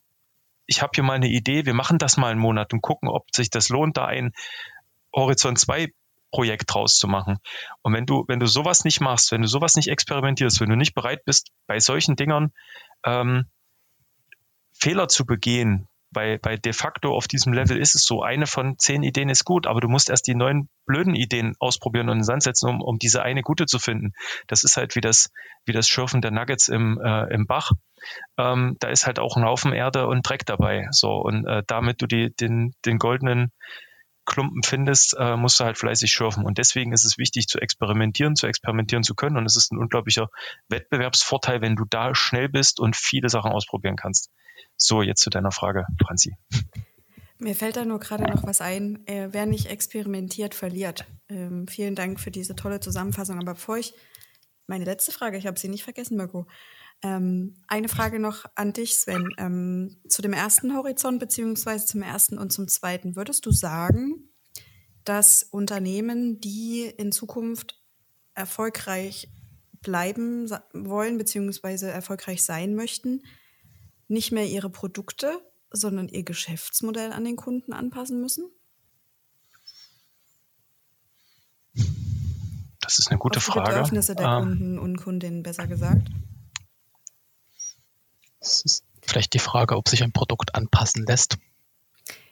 [0.64, 3.26] ich habe hier mal eine Idee, wir machen das mal einen Monat und gucken, ob
[3.36, 4.32] sich das lohnt, da ein
[5.14, 5.88] Horizont 2
[6.30, 7.36] Projekt draus zu machen.
[7.82, 10.76] Und wenn du, wenn du sowas nicht machst, wenn du sowas nicht experimentierst, wenn du
[10.76, 12.54] nicht bereit bist, bei solchen Dingern
[13.04, 13.44] ähm,
[14.72, 18.78] Fehler zu begehen, bei, bei de facto auf diesem Level ist es so, eine von
[18.78, 22.18] zehn Ideen ist gut, aber du musst erst die neun blöden Ideen ausprobieren und in
[22.18, 24.12] den Sand setzen, um, um diese eine gute zu finden.
[24.46, 25.30] Das ist halt wie das,
[25.64, 27.70] wie das Schürfen der Nuggets im, äh, im Bach.
[28.38, 30.88] Ähm, da ist halt auch ein Haufen Erde und Dreck dabei.
[30.90, 33.52] So, und äh, damit du die, den, den goldenen
[34.26, 36.44] Klumpen findest, äh, musst du halt fleißig schürfen.
[36.44, 39.36] Und deswegen ist es wichtig zu experimentieren, zu experimentieren zu können.
[39.36, 40.28] Und es ist ein unglaublicher
[40.68, 44.30] Wettbewerbsvorteil, wenn du da schnell bist und viele Sachen ausprobieren kannst.
[44.76, 46.36] So, jetzt zu deiner Frage, Franzi.
[47.38, 49.06] Mir fällt da nur gerade noch was ein.
[49.06, 51.06] Äh, wer nicht experimentiert, verliert.
[51.28, 53.38] Ähm, vielen Dank für diese tolle Zusammenfassung.
[53.38, 53.94] Aber bevor ich
[54.66, 56.46] meine letzte Frage, ich habe sie nicht vergessen, Mirko.
[57.02, 59.30] Ähm, eine Frage noch an dich, Sven.
[59.38, 63.16] Ähm, zu dem ersten Horizont beziehungsweise zum ersten und zum zweiten.
[63.16, 64.28] Würdest du sagen,
[65.04, 67.80] dass Unternehmen, die in Zukunft
[68.34, 69.30] erfolgreich
[69.80, 73.22] bleiben wollen beziehungsweise erfolgreich sein möchten,
[74.10, 75.40] nicht mehr ihre Produkte,
[75.70, 78.50] sondern ihr Geschäftsmodell an den Kunden anpassen müssen?
[82.80, 83.70] Das ist eine gute Auf die Frage.
[83.70, 86.08] Bedürfnisse der ähm, Kunden und Kundinnen besser gesagt.
[88.40, 91.38] Es ist vielleicht die Frage, ob sich ein Produkt anpassen lässt.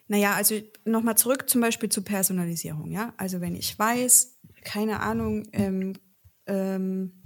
[0.08, 2.90] Naja, also nochmal zurück zum Beispiel zur Personalisierung.
[2.90, 5.94] Ja, also wenn ich weiß, keine Ahnung, ähm,
[6.46, 7.17] ähm,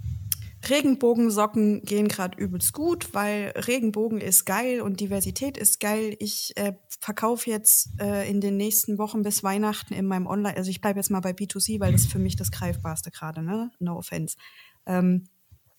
[0.69, 6.15] Regenbogensocken gehen gerade übelst gut, weil Regenbogen ist geil und Diversität ist geil.
[6.19, 10.69] Ich äh, verkaufe jetzt äh, in den nächsten Wochen bis Weihnachten in meinem Online, also
[10.69, 13.71] ich bleibe jetzt mal bei B2C, weil das für mich das greifbarste gerade, ne?
[13.79, 14.37] No offense.
[14.85, 15.27] Ähm,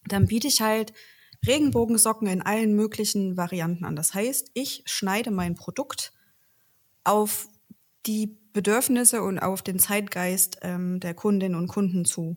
[0.07, 0.93] dann biete ich halt
[1.47, 3.97] Regenbogensocken in allen möglichen Varianten an.
[3.97, 6.12] Das heißt, ich schneide mein Produkt
[7.05, 7.49] auf
[8.07, 12.37] die Bedürfnisse und auf den Zeitgeist ähm, der Kundinnen und Kunden zu.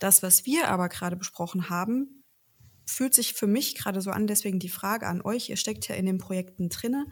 [0.00, 2.24] Das, was wir aber gerade besprochen haben,
[2.86, 5.94] fühlt sich für mich gerade so an, deswegen die Frage an euch, ihr steckt ja
[5.94, 7.06] in den Projekten drinne.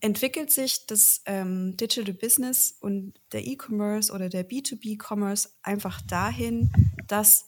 [0.00, 6.70] Entwickelt sich das ähm, Digital Business und der E-Commerce oder der B2B-Commerce einfach dahin,
[7.08, 7.46] dass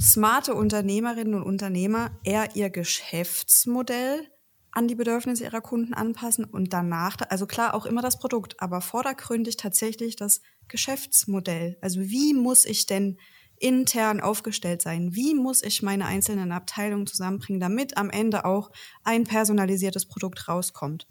[0.00, 4.28] smarte Unternehmerinnen und Unternehmer eher ihr Geschäftsmodell
[4.72, 8.80] an die Bedürfnisse ihrer Kunden anpassen und danach, also klar auch immer das Produkt, aber
[8.80, 11.76] vordergründig tatsächlich das Geschäftsmodell.
[11.80, 13.18] Also wie muss ich denn
[13.60, 15.14] intern aufgestellt sein?
[15.14, 18.70] Wie muss ich meine einzelnen Abteilungen zusammenbringen, damit am Ende auch
[19.04, 21.06] ein personalisiertes Produkt rauskommt?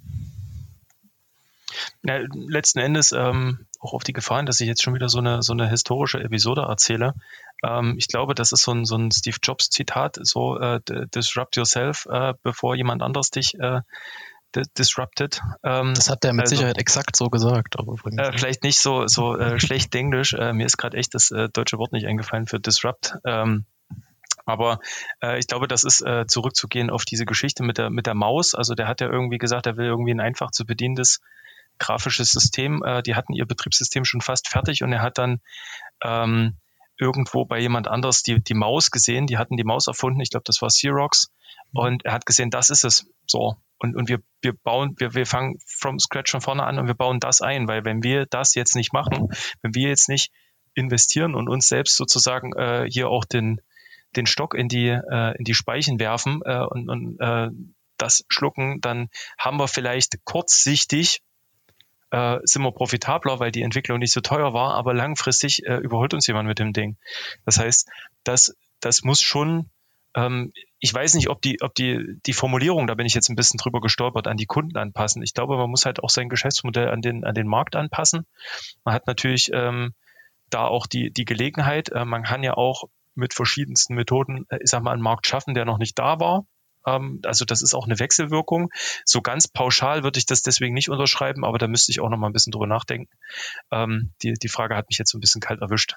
[2.03, 5.43] Ja, letzten Endes ähm, auch auf die Gefahren, dass ich jetzt schon wieder so eine,
[5.43, 7.13] so eine historische Episode erzähle.
[7.63, 10.79] Ähm, ich glaube, das ist so ein, so ein Steve Jobs Zitat, so äh,
[11.13, 13.81] disrupt yourself, äh, bevor jemand anderes dich äh,
[14.77, 15.41] disrupted.
[15.63, 17.77] Ähm, das hat der mit also, Sicherheit exakt so gesagt.
[17.77, 20.33] Aber äh, vielleicht nicht so, so äh, schlecht Englisch.
[20.33, 23.15] Äh, mir ist gerade echt das äh, deutsche Wort nicht eingefallen für disrupt.
[23.25, 23.65] Ähm,
[24.45, 24.79] aber
[25.21, 28.55] äh, ich glaube, das ist äh, zurückzugehen auf diese Geschichte mit der, mit der Maus.
[28.55, 31.19] Also der hat ja irgendwie gesagt, er will irgendwie ein einfach zu bedienendes
[31.77, 32.83] grafisches System.
[33.05, 35.39] Die hatten ihr Betriebssystem schon fast fertig und er hat dann
[36.03, 36.57] ähm,
[36.99, 39.25] irgendwo bei jemand anders die, die Maus gesehen.
[39.25, 40.19] Die hatten die Maus erfunden.
[40.19, 41.31] Ich glaube, das war Xerox.
[41.71, 41.79] Mhm.
[41.79, 43.07] Und er hat gesehen, das ist es.
[43.25, 43.55] So.
[43.79, 46.95] Und, und wir, wir bauen, wir, wir fangen from scratch von vorne an und wir
[46.95, 49.29] bauen das ein, weil wenn wir das jetzt nicht machen,
[49.61, 50.31] wenn wir jetzt nicht
[50.73, 53.61] investieren und uns selbst sozusagen äh, hier auch den,
[54.17, 57.49] den Stock in die, äh, in die Speichen werfen äh, und, und äh,
[57.97, 61.21] das schlucken, dann haben wir vielleicht kurzsichtig
[62.11, 66.13] äh, sind wir profitabler, weil die Entwicklung nicht so teuer war, aber langfristig äh, überholt
[66.13, 66.97] uns jemand mit dem Ding.
[67.45, 67.87] Das heißt,
[68.23, 69.69] das, das muss schon,
[70.15, 73.35] ähm, ich weiß nicht, ob die, ob die, die Formulierung, da bin ich jetzt ein
[73.35, 75.21] bisschen drüber gestolpert, an die Kunden anpassen.
[75.23, 78.25] Ich glaube, man muss halt auch sein Geschäftsmodell an den, an den Markt anpassen.
[78.83, 79.93] Man hat natürlich ähm,
[80.49, 82.85] da auch die, die Gelegenheit, äh, man kann ja auch
[83.15, 86.45] mit verschiedensten Methoden, äh, ich sag mal, einen Markt schaffen, der noch nicht da war.
[86.95, 88.69] Ähm, also das ist auch eine Wechselwirkung.
[89.05, 92.17] So ganz pauschal würde ich das deswegen nicht unterschreiben, aber da müsste ich auch noch
[92.17, 93.11] mal ein bisschen drüber nachdenken.
[93.71, 95.95] Ähm, die, die Frage hat mich jetzt so ein bisschen kalt erwischt.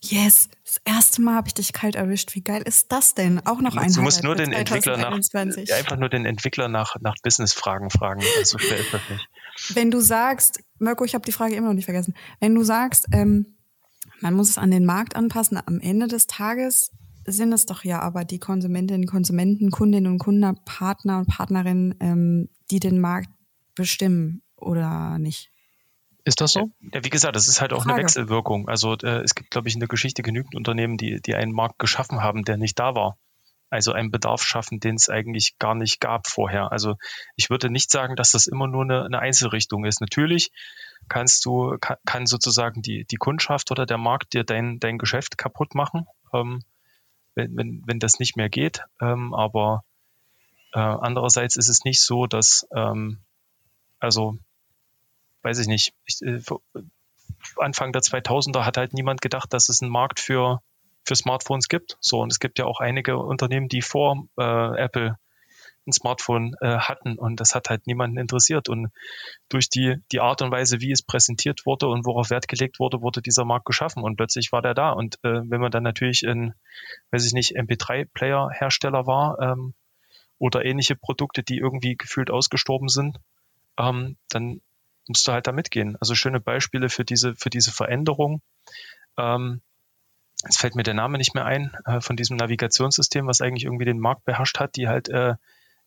[0.00, 2.34] Yes, das erste Mal habe ich dich kalt erwischt.
[2.34, 3.44] Wie geil ist das denn?
[3.46, 7.14] Auch noch ein Du musst nur den Entwickler nach, einfach nur den Entwickler nach, nach
[7.22, 8.22] Business-Fragen fragen.
[8.44, 9.28] So schwer ist das nicht.
[9.74, 12.14] Wenn du sagst, Mirko, ich habe die Frage immer noch nicht vergessen.
[12.40, 13.58] Wenn du sagst, ähm,
[14.20, 16.90] man muss es an den Markt anpassen, am Ende des Tages
[17.26, 22.48] sind es doch ja aber die Konsumentinnen, Konsumenten, Kundinnen und Kunden, Partner und Partnerinnen, ähm,
[22.70, 23.30] die den Markt
[23.74, 25.50] bestimmen oder nicht?
[26.24, 26.70] Ist das so?
[26.80, 27.94] Ja, wie gesagt, das ist halt auch Frage.
[27.94, 28.68] eine Wechselwirkung.
[28.68, 31.78] Also äh, es gibt, glaube ich, in der Geschichte genügend Unternehmen, die, die einen Markt
[31.78, 33.18] geschaffen haben, der nicht da war.
[33.70, 36.70] Also einen Bedarf schaffen, den es eigentlich gar nicht gab vorher.
[36.70, 36.96] Also
[37.36, 40.00] ich würde nicht sagen, dass das immer nur eine, eine Einzelrichtung ist.
[40.00, 40.50] Natürlich
[41.08, 45.38] kannst du, kann, kann sozusagen die, die Kundschaft oder der Markt dir dein, dein Geschäft
[45.38, 46.06] kaputt machen.
[46.32, 46.60] Ähm,
[47.34, 48.84] wenn, wenn, wenn das nicht mehr geht.
[49.00, 49.84] Ähm, aber
[50.72, 53.18] äh, andererseits ist es nicht so, dass, ähm,
[53.98, 54.38] also,
[55.42, 56.40] weiß ich nicht, ich, äh,
[57.56, 60.60] Anfang der 2000er hat halt niemand gedacht, dass es einen Markt für,
[61.04, 61.98] für Smartphones gibt.
[62.00, 65.18] So, und es gibt ja auch einige Unternehmen, die vor äh, Apple
[65.86, 68.68] ein Smartphone äh, hatten und das hat halt niemanden interessiert.
[68.68, 68.92] Und
[69.48, 73.02] durch die, die Art und Weise, wie es präsentiert wurde und worauf Wert gelegt wurde,
[73.02, 74.90] wurde dieser Markt geschaffen und plötzlich war der da.
[74.90, 76.54] Und äh, wenn man dann natürlich ein,
[77.10, 79.74] weiß ich nicht, MP3-Player-Hersteller war ähm,
[80.38, 83.18] oder ähnliche Produkte, die irgendwie gefühlt ausgestorben sind,
[83.78, 84.60] ähm, dann
[85.08, 85.96] musst du halt da mitgehen.
[86.00, 88.40] Also schöne Beispiele für diese, für diese Veränderung.
[89.18, 89.60] Ähm,
[90.44, 93.84] es fällt mir der Name nicht mehr ein, äh, von diesem Navigationssystem, was eigentlich irgendwie
[93.84, 95.34] den Markt beherrscht hat, die halt äh,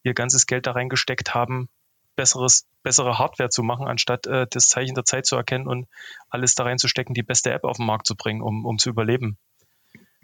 [0.05, 1.67] ihr ganzes Geld da reingesteckt haben,
[2.15, 5.87] besseres, bessere Hardware zu machen, anstatt äh, das Zeichen der Zeit zu erkennen und
[6.29, 9.37] alles da reinzustecken, die beste App auf den Markt zu bringen, um, um zu überleben.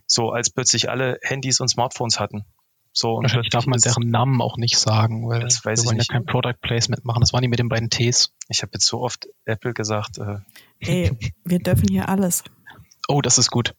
[0.05, 2.45] So, als plötzlich alle Handys und Smartphones hatten.
[2.93, 5.97] So, und Wahrscheinlich darf man deren Namen auch nicht sagen, weil das weiß wir wollen
[5.97, 6.11] nicht.
[6.11, 7.21] ja kein Product Placement machen.
[7.21, 8.33] Das waren die mit den beiden Ts.
[8.49, 10.17] Ich habe jetzt so oft Apple gesagt.
[10.17, 10.39] Äh,
[10.79, 12.43] Ey, wir dürfen hier alles.
[13.07, 13.73] Oh, das ist gut.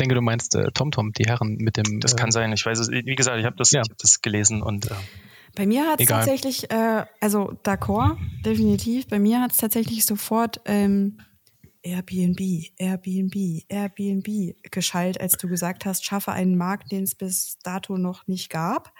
[0.00, 2.00] Ich denke, du meinst äh, TomTom, die Herren mit dem.
[2.00, 2.50] Das äh, kann sein.
[2.54, 2.90] Ich weiß es.
[2.90, 3.82] Wie gesagt, ich habe das, ja.
[3.82, 4.90] hab das gelesen und.
[4.90, 4.94] Äh,
[5.54, 9.08] bei mir hat es tatsächlich, äh, also d'accord, definitiv.
[9.08, 11.18] Bei mir hat es tatsächlich sofort ähm,
[11.82, 12.40] Airbnb,
[12.78, 18.26] Airbnb, Airbnb geschallt, als du gesagt hast, schaffe einen Markt, den es bis dato noch
[18.26, 18.94] nicht gab.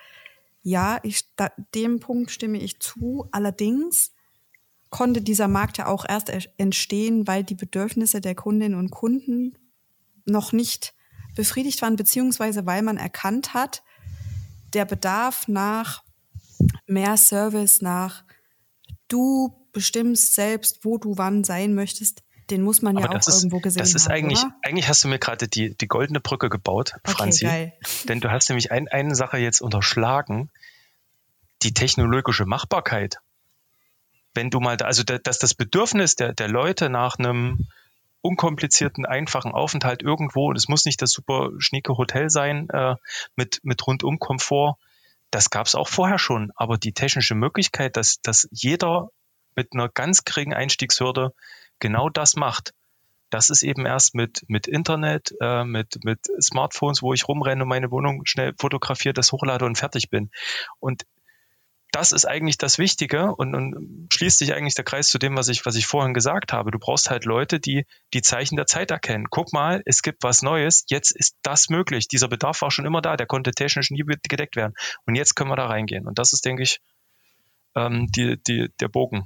[0.60, 3.26] Ja, ich, da, dem Punkt stimme ich zu.
[3.32, 4.12] Allerdings
[4.90, 9.54] konnte dieser Markt ja auch erst entstehen, weil die Bedürfnisse der Kundinnen und Kunden
[10.24, 10.94] noch nicht
[11.34, 13.82] befriedigt waren, beziehungsweise weil man erkannt hat,
[14.72, 16.02] der Bedarf nach
[16.86, 18.24] mehr Service, nach
[19.08, 23.38] du bestimmst selbst, wo du wann sein möchtest, den muss man Aber ja auch ist,
[23.38, 23.92] irgendwo gesehen haben.
[23.92, 24.56] Das ist haben, eigentlich, oder?
[24.62, 27.44] eigentlich hast du mir gerade die, die goldene Brücke gebaut, okay, Franzi.
[27.44, 27.72] Geil.
[28.08, 30.50] Denn du hast nämlich ein, eine Sache jetzt unterschlagen,
[31.62, 33.18] die technologische Machbarkeit.
[34.34, 37.68] Wenn du mal, da, also dass das Bedürfnis der, der Leute nach einem
[38.22, 42.96] unkomplizierten, einfachen Aufenthalt irgendwo, und es muss nicht das super schnieke Hotel sein, äh,
[43.36, 44.76] mit, mit rundum Komfort,
[45.30, 46.52] das gab es auch vorher schon.
[46.56, 49.10] Aber die technische Möglichkeit, dass, dass jeder
[49.54, 51.32] mit einer ganz geringen Einstiegshürde
[51.78, 52.74] genau das macht,
[53.30, 57.68] das ist eben erst mit, mit Internet, äh, mit, mit Smartphones, wo ich rumrenne und
[57.68, 60.30] meine Wohnung schnell fotografiere, das hochlade und fertig bin.
[60.80, 61.06] Und
[61.92, 65.48] das ist eigentlich das Wichtige und, und schließt sich eigentlich der Kreis zu dem, was
[65.48, 66.70] ich, was ich vorhin gesagt habe.
[66.70, 67.84] Du brauchst halt Leute, die
[68.14, 69.26] die Zeichen der Zeit erkennen.
[69.30, 72.08] Guck mal, es gibt was Neues, jetzt ist das möglich.
[72.08, 74.74] Dieser Bedarf war schon immer da, der konnte technisch nie gedeckt werden.
[75.06, 76.06] Und jetzt können wir da reingehen.
[76.06, 76.80] Und das ist, denke ich,
[77.74, 79.24] ähm, die, die, der Bogen,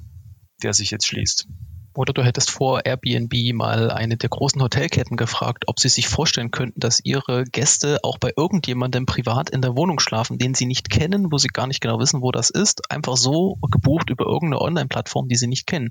[0.63, 1.47] der sich jetzt schließt.
[1.95, 6.51] Oder du hättest vor Airbnb mal eine der großen Hotelketten gefragt, ob sie sich vorstellen
[6.51, 10.91] könnten, dass ihre Gäste auch bei irgendjemandem privat in der Wohnung schlafen, den sie nicht
[10.91, 14.61] kennen, wo sie gar nicht genau wissen, wo das ist, einfach so gebucht über irgendeine
[14.61, 15.91] Online-Plattform, die sie nicht kennen.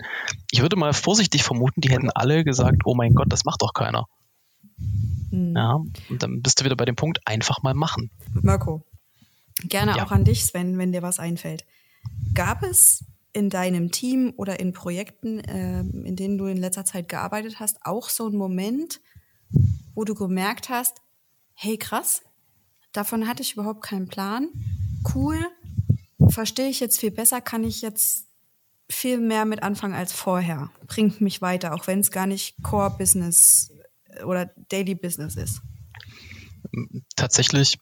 [0.51, 3.73] Ich würde mal vorsichtig vermuten, die hätten alle gesagt, oh mein Gott, das macht doch
[3.73, 4.07] keiner.
[5.29, 5.53] Hm.
[5.55, 5.75] Ja,
[6.09, 8.11] und dann bist du wieder bei dem Punkt, einfach mal machen.
[8.41, 8.83] Mirko,
[9.69, 10.05] gerne ja.
[10.05, 11.65] auch an dich, Sven, wenn dir was einfällt.
[12.33, 17.09] Gab es in deinem Team oder in Projekten, äh, in denen du in letzter Zeit
[17.09, 19.01] gearbeitet hast, auch so ein Moment,
[19.95, 21.01] wo du gemerkt hast,
[21.53, 22.21] hey krass,
[22.91, 24.49] davon hatte ich überhaupt keinen Plan.
[25.13, 25.39] Cool,
[26.29, 28.27] verstehe ich jetzt viel besser, kann ich jetzt
[28.89, 30.71] viel mehr mit anfangen als vorher.
[30.87, 33.71] Bringt mich weiter, auch wenn es gar nicht Core Business
[34.25, 35.61] oder Daily Business ist
[37.15, 37.77] tatsächlich,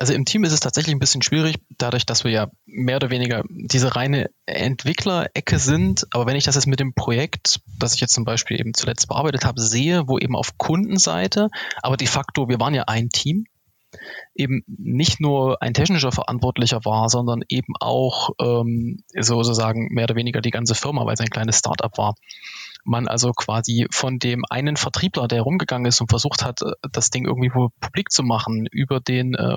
[0.00, 3.10] also im Team ist es tatsächlich ein bisschen schwierig, dadurch, dass wir ja mehr oder
[3.10, 6.06] weniger diese reine Entwicklerecke sind.
[6.12, 9.08] Aber wenn ich das jetzt mit dem Projekt, das ich jetzt zum Beispiel eben zuletzt
[9.08, 11.48] bearbeitet habe, sehe, wo eben auf Kundenseite,
[11.82, 13.46] aber de facto, wir waren ja ein Team,
[14.34, 20.40] eben nicht nur ein technischer Verantwortlicher war, sondern eben auch ähm, sozusagen mehr oder weniger
[20.40, 22.14] die ganze Firma, weil es ein kleines Startup war
[22.86, 27.10] man also quasi von dem einen Vertriebler, der rumgegangen ist und versucht hat, äh, das
[27.10, 29.56] Ding irgendwie publik zu machen, über den äh,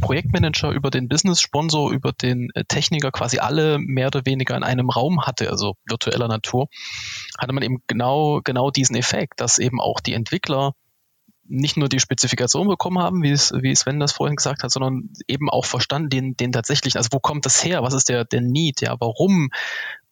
[0.00, 4.90] Projektmanager, über den Business-Sponsor, über den äh, Techniker quasi alle mehr oder weniger in einem
[4.90, 6.68] Raum hatte, also virtueller Natur,
[7.38, 10.72] hatte man eben genau, genau diesen Effekt, dass eben auch die Entwickler
[11.44, 15.10] nicht nur die Spezifikation bekommen haben, wie es, wie Sven das vorhin gesagt hat, sondern
[15.26, 17.82] eben auch verstanden den, den tatsächlichen, also wo kommt das her?
[17.82, 18.80] Was ist der, der Need?
[18.80, 19.50] Ja, warum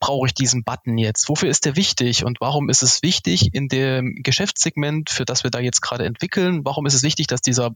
[0.00, 1.28] brauche ich diesen Button jetzt?
[1.28, 2.24] Wofür ist der wichtig?
[2.24, 6.64] Und warum ist es wichtig in dem Geschäftssegment, für das wir da jetzt gerade entwickeln?
[6.64, 7.70] Warum ist es wichtig, dass dieser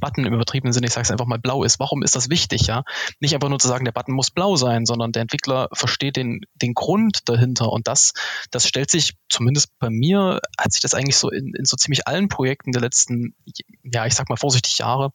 [0.00, 1.78] Button im übertriebenen Sinne, ich sage es einfach mal, blau ist?
[1.78, 2.66] Warum ist das wichtig?
[2.66, 2.82] Ja,
[3.20, 6.40] nicht einfach nur zu sagen, der Button muss blau sein, sondern der Entwickler versteht den,
[6.56, 7.70] den Grund dahinter.
[7.70, 8.12] Und das,
[8.50, 12.08] das stellt sich zumindest bei mir, hat sich das eigentlich so in, in so ziemlich
[12.08, 13.36] allen Projekten der letzten,
[13.84, 15.12] ja, ich sag mal vorsichtig Jahre,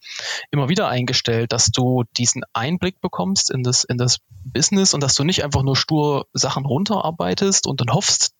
[0.49, 5.16] immer wieder eingestellt, dass du diesen Einblick bekommst in das, in das Business und dass
[5.16, 8.34] du nicht einfach nur stur Sachen runterarbeitest und dann hoffst,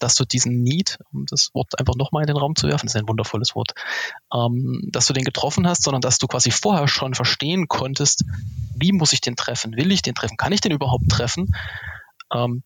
[0.00, 2.96] dass du diesen Need, um das Wort einfach nochmal in den Raum zu werfen, ist
[2.96, 3.72] ein wundervolles Wort,
[4.34, 8.24] ähm, dass du den getroffen hast, sondern dass du quasi vorher schon verstehen konntest,
[8.74, 9.76] wie muss ich den treffen?
[9.76, 10.36] Will ich den treffen?
[10.36, 11.54] Kann ich den überhaupt treffen?
[12.32, 12.62] Ähm,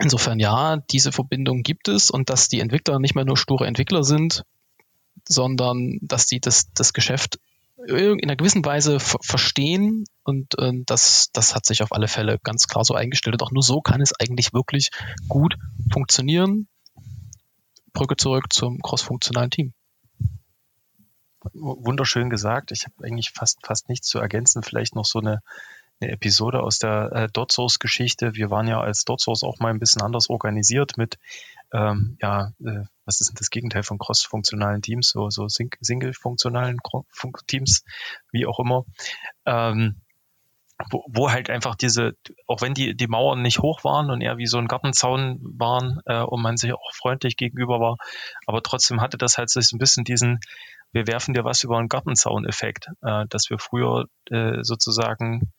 [0.00, 4.04] insofern ja, diese Verbindung gibt es und dass die Entwickler nicht mehr nur sture Entwickler
[4.04, 4.44] sind,
[5.28, 7.38] sondern dass die das, das Geschäft
[7.86, 12.66] in einer gewissen Weise verstehen und äh, das, das hat sich auf alle Fälle ganz
[12.66, 13.34] klar so eingestellt.
[13.34, 14.90] Und auch nur so kann es eigentlich wirklich
[15.28, 15.56] gut
[15.92, 16.68] funktionieren.
[17.92, 19.74] Brücke zurück zum crossfunktionalen Team.
[21.52, 22.70] Wunderschön gesagt.
[22.70, 24.62] Ich habe eigentlich fast, fast nichts zu ergänzen.
[24.62, 25.40] Vielleicht noch so eine,
[26.00, 28.34] eine Episode aus der äh, DotSource-Geschichte.
[28.34, 31.18] Wir waren ja als DotSource auch mal ein bisschen anders organisiert mit
[31.72, 36.78] ähm, ja, äh, was ist denn das Gegenteil von cross-funktionalen Teams, so, so single-funktionalen
[37.46, 37.84] Teams,
[38.30, 38.84] wie auch immer,
[39.46, 40.00] ähm,
[40.90, 44.38] wo, wo halt einfach diese, auch wenn die, die Mauern nicht hoch waren und eher
[44.38, 47.96] wie so ein Gartenzaun waren äh, und man sich auch freundlich gegenüber war,
[48.46, 50.40] aber trotzdem hatte das halt so ein bisschen diesen,
[50.92, 55.52] wir werfen dir was über einen Gartenzaun-Effekt, äh, dass wir früher äh, sozusagen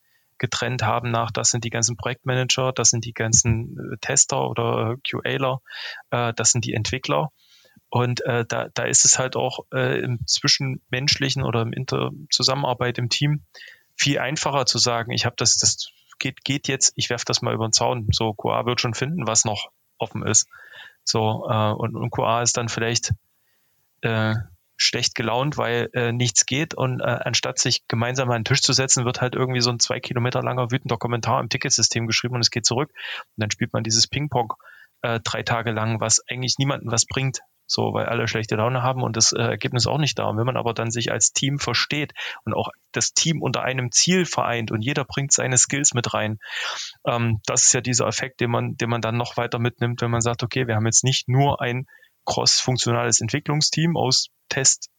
[0.43, 4.97] getrennt haben nach, das sind die ganzen Projektmanager, das sind die ganzen äh, Tester oder
[5.07, 5.61] QAler,
[6.11, 7.29] äh, das sind die Entwickler.
[7.87, 12.97] Und äh, da, da ist es halt auch äh, im Zwischenmenschlichen oder im Inter Zusammenarbeit
[12.97, 13.43] im Team
[13.95, 15.87] viel einfacher zu sagen, ich habe das, das
[16.19, 18.09] geht, geht jetzt, ich werfe das mal über den Zaun.
[18.11, 20.49] So, QA wird schon finden, was noch offen ist.
[21.05, 23.13] So, äh, und, und QA ist dann vielleicht
[24.01, 24.35] äh,
[24.77, 28.73] schlecht gelaunt, weil äh, nichts geht und äh, anstatt sich gemeinsam an den Tisch zu
[28.73, 32.41] setzen, wird halt irgendwie so ein zwei Kilometer langer wütender Kommentar im Ticketsystem geschrieben und
[32.41, 34.53] es geht zurück und dann spielt man dieses Ping-Pong
[35.03, 39.03] äh, drei Tage lang, was eigentlich niemandem was bringt, so, weil alle schlechte Laune haben
[39.03, 40.25] und das äh, Ergebnis auch nicht da.
[40.25, 42.13] Und wenn man aber dann sich als Team versteht
[42.45, 46.39] und auch das Team unter einem Ziel vereint und jeder bringt seine Skills mit rein,
[47.05, 50.11] ähm, das ist ja dieser Effekt, den man, den man dann noch weiter mitnimmt, wenn
[50.11, 51.85] man sagt, okay, wir haben jetzt nicht nur ein
[52.25, 54.89] cross-funktionales Entwicklungsteam aus Test,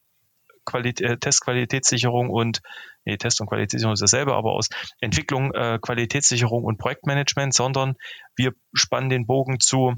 [0.72, 2.60] äh, Testqualitätssicherung und
[3.04, 4.68] nee, Test und Qualitätssicherung ist dasselbe, aber aus
[5.00, 7.94] Entwicklung, äh, Qualitätssicherung und Projektmanagement, sondern
[8.36, 9.94] wir spannen den Bogen zu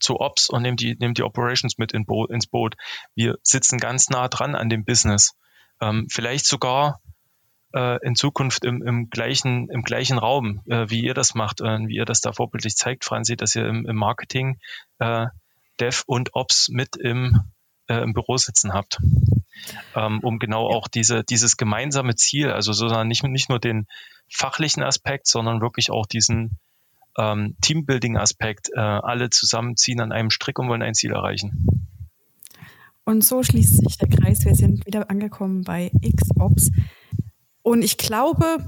[0.00, 2.74] zu Ops und nehmen die, nehmen die Operations mit in Bo ins Boot.
[3.14, 5.34] Wir sitzen ganz nah dran an dem Business.
[5.80, 7.00] Ähm, vielleicht sogar
[7.74, 11.94] äh, in Zukunft im, im, gleichen, im gleichen Raum, äh, wie ihr das macht, wie
[11.94, 14.58] ihr das da vorbildlich zeigt, Franzi, dass ihr im, im Marketing
[14.98, 15.26] äh,
[15.78, 17.40] Dev und Ops mit im
[17.88, 18.98] äh, im Büro sitzen habt.
[19.94, 23.86] Ähm, um genau auch diese, dieses gemeinsame Ziel, also sozusagen nicht, nicht nur den
[24.28, 26.58] fachlichen Aspekt, sondern wirklich auch diesen
[27.16, 31.96] ähm, Teambuilding-Aspekt, äh, alle zusammenziehen an einem Strick und wollen ein Ziel erreichen.
[33.04, 34.44] Und so schließt sich der Kreis.
[34.44, 36.70] Wir sind wieder angekommen bei XOps.
[37.62, 38.58] Und ich glaube,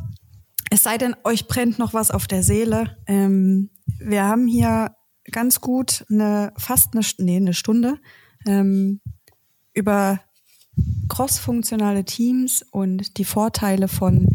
[0.71, 2.97] es sei denn, euch brennt noch was auf der Seele.
[3.07, 4.95] Ähm, wir haben hier
[5.33, 7.99] ganz gut eine, fast eine, nee, eine Stunde
[8.47, 9.01] ähm,
[9.74, 10.20] über
[11.09, 14.28] crossfunktionale Teams und die Vorteile von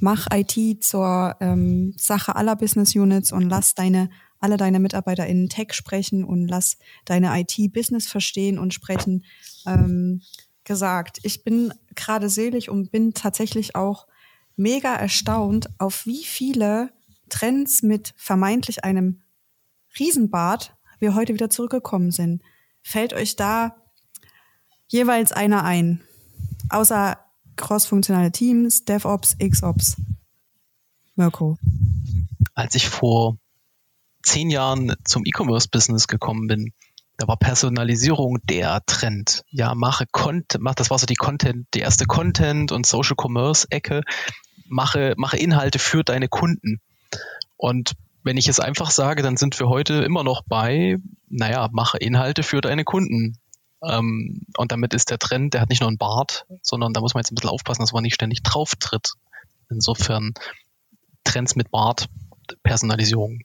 [0.00, 4.10] mach IT zur ähm, Sache aller Business Units und lass deine
[4.44, 9.24] alle deine Mitarbeiter in Tech sprechen und lass deine IT Business verstehen und sprechen
[9.66, 10.20] ähm,
[10.64, 11.18] gesagt.
[11.22, 14.06] Ich bin gerade selig und bin tatsächlich auch
[14.56, 16.90] mega erstaunt, auf wie viele
[17.30, 19.22] Trends mit vermeintlich einem
[19.98, 22.42] Riesenbart wir heute wieder zurückgekommen sind.
[22.84, 23.74] Fällt euch da
[24.86, 26.02] jeweils einer ein?
[26.68, 27.18] Außer
[27.56, 29.96] crossfunktionale Teams, DevOps, XOps.
[31.16, 31.58] Mirko.
[32.54, 33.38] Als ich vor
[34.22, 36.72] zehn Jahren zum E-Commerce-Business gekommen bin,
[37.16, 39.42] Da war Personalisierung der Trend.
[39.50, 44.02] Ja, mache Content, das war so die Content, die erste Content und Social Commerce Ecke.
[44.66, 46.80] Mache, mache Inhalte für deine Kunden.
[47.56, 47.94] Und
[48.24, 50.96] wenn ich es einfach sage, dann sind wir heute immer noch bei,
[51.28, 53.38] naja, mache Inhalte für deine Kunden.
[53.86, 57.14] Ähm, und damit ist der Trend, der hat nicht nur einen Bart, sondern da muss
[57.14, 59.12] man jetzt ein bisschen aufpassen, dass man nicht ständig drauf tritt.
[59.70, 60.32] Insofern
[61.22, 62.08] Trends mit Bart,
[62.62, 63.40] Personalisierung.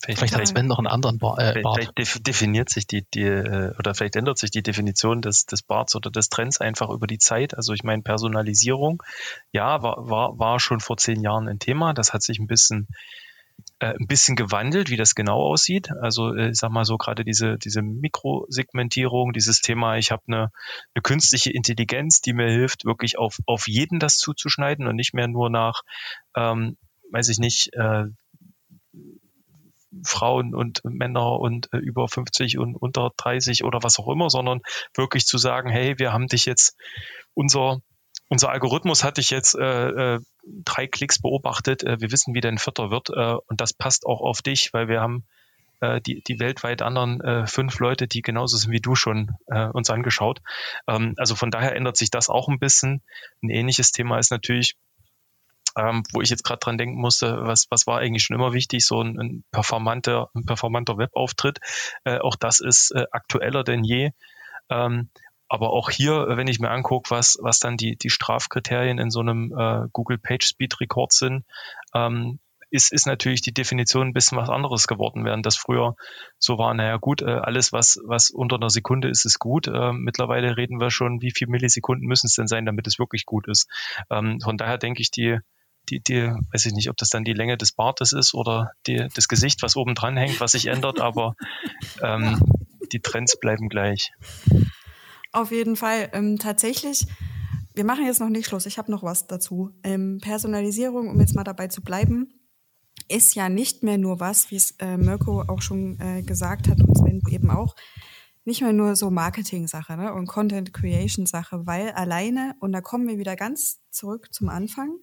[0.00, 1.90] Vielleicht, vielleicht hat Sven noch einen anderen Bar, äh, Bart.
[1.96, 5.96] Vielleicht definiert sich die, die äh, oder vielleicht ändert sich die Definition des, des Barts
[5.96, 7.56] oder des Trends einfach über die Zeit.
[7.56, 9.02] Also ich meine, Personalisierung,
[9.52, 11.94] ja, war, war, war schon vor zehn Jahren ein Thema.
[11.94, 12.86] Das hat sich ein bisschen
[13.80, 15.90] äh, ein bisschen gewandelt, wie das genau aussieht.
[16.00, 20.52] Also äh, ich sag mal so gerade diese diese Mikrosegmentierung, dieses Thema, ich habe eine,
[20.94, 25.26] eine künstliche Intelligenz, die mir hilft, wirklich auf auf jeden das zuzuschneiden und nicht mehr
[25.26, 25.82] nur nach,
[26.36, 26.76] ähm,
[27.10, 27.72] weiß ich nicht.
[27.74, 28.04] Äh,
[30.04, 34.60] Frauen und Männer und äh, über 50 und unter 30 oder was auch immer, sondern
[34.94, 36.76] wirklich zu sagen, hey, wir haben dich jetzt,
[37.34, 37.80] unser,
[38.28, 40.20] unser Algorithmus hat dich jetzt äh, äh,
[40.64, 44.20] drei Klicks beobachtet, äh, wir wissen, wie dein Vierter wird äh, und das passt auch
[44.20, 45.24] auf dich, weil wir haben
[45.80, 49.66] äh, die, die weltweit anderen äh, fünf Leute, die genauso sind wie du schon äh,
[49.68, 50.40] uns angeschaut.
[50.86, 53.02] Ähm, also von daher ändert sich das auch ein bisschen.
[53.42, 54.76] Ein ähnliches Thema ist natürlich
[55.78, 58.84] ähm, wo ich jetzt gerade dran denken musste, was, was war eigentlich schon immer wichtig,
[58.84, 61.58] so ein, ein performanter, ein performanter Webauftritt.
[62.04, 64.10] Äh, auch das ist äh, aktueller denn je.
[64.70, 65.10] Ähm,
[65.48, 69.20] aber auch hier, wenn ich mir angucke, was, was dann die, die Strafkriterien in so
[69.20, 71.44] einem äh, Google Page Speed Record sind,
[71.94, 72.38] ähm,
[72.70, 75.94] ist, ist natürlich die Definition ein bisschen was anderes geworden, während das früher
[76.38, 79.68] so war, naja gut, äh, alles, was, was unter einer Sekunde ist, ist gut.
[79.68, 83.24] Äh, mittlerweile reden wir schon, wie viele Millisekunden müssen es denn sein, damit es wirklich
[83.24, 83.68] gut ist.
[84.10, 85.38] Ähm, von daher denke ich, die,
[85.90, 86.22] die, die,
[86.52, 89.62] weiß ich nicht, ob das dann die Länge des Bartes ist oder die, das Gesicht,
[89.62, 91.34] was oben dran hängt, was sich ändert, aber
[92.02, 92.40] ähm,
[92.92, 94.12] die Trends bleiben gleich.
[95.32, 96.08] Auf jeden Fall.
[96.12, 97.06] Ähm, tatsächlich,
[97.74, 98.66] wir machen jetzt noch nicht Schluss.
[98.66, 99.70] Ich habe noch was dazu.
[99.82, 102.32] Ähm, Personalisierung, um jetzt mal dabei zu bleiben,
[103.08, 106.80] ist ja nicht mehr nur was, wie es äh, Mirko auch schon äh, gesagt hat
[106.80, 107.74] und Sven eben auch,
[108.44, 113.36] nicht mehr nur so Marketing-Sache ne, und Content-Creation-Sache, weil alleine, und da kommen wir wieder
[113.36, 114.98] ganz zurück zum Anfang,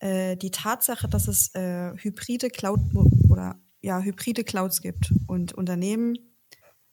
[0.00, 2.80] äh, die Tatsache, dass es äh, hybride Cloud
[3.28, 6.18] oder ja, hybride Clouds gibt und Unternehmen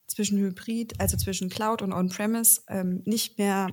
[0.08, 3.68] zwischen Hybrid, also zwischen Cloud und On-Premise, ähm, nicht mehr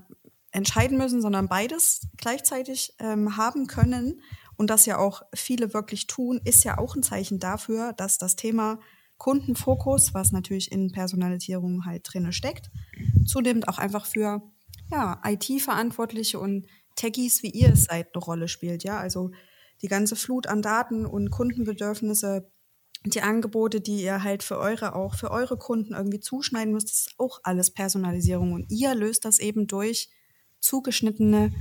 [0.51, 4.20] entscheiden müssen, sondern beides gleichzeitig ähm, haben können
[4.57, 8.37] und das ja auch viele wirklich tun, ist ja auch ein Zeichen dafür, dass das
[8.37, 8.78] Thema
[9.18, 12.70] Kundenfokus, was natürlich in Personalisierung halt drinne steckt,
[13.26, 14.43] zunehmend auch einfach für
[14.91, 18.85] ja, IT-Verantwortliche und Techies, wie ihr es seid, eine Rolle spielt.
[18.85, 19.31] Ja, also
[19.83, 22.51] die ganze Flut an Daten und Kundenbedürfnisse,
[23.05, 27.15] die Angebote, die ihr halt für eure, auch für eure Kunden irgendwie zuschneiden müsst, ist
[27.19, 28.53] auch alles Personalisierung.
[28.53, 30.09] Und ihr löst das eben durch
[30.61, 31.53] zugeschnittene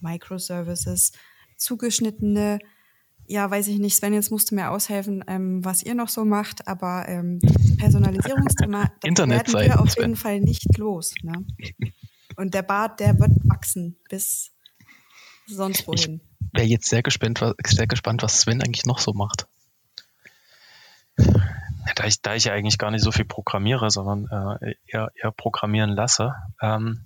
[0.00, 1.12] Microservices,
[1.58, 2.58] zugeschnittene,
[3.26, 6.24] ja, weiß ich nicht, Sven, jetzt musst du mir aushelfen, ähm, was ihr noch so
[6.24, 7.40] macht, aber ähm,
[7.76, 11.12] Personalisierungsthema, das werden wir auf jeden Fall nicht los.
[11.22, 11.44] Ne?
[12.36, 14.55] Und der Bart, der wird wachsen bis
[15.46, 16.20] sonst wohin.
[16.40, 19.46] Ich wäre jetzt sehr gespannt, was, sehr gespannt, was Sven eigentlich noch so macht.
[21.16, 25.32] Da ich, da ich ja eigentlich gar nicht so viel programmiere, sondern äh, eher, eher
[25.32, 27.04] programmieren lasse, ähm,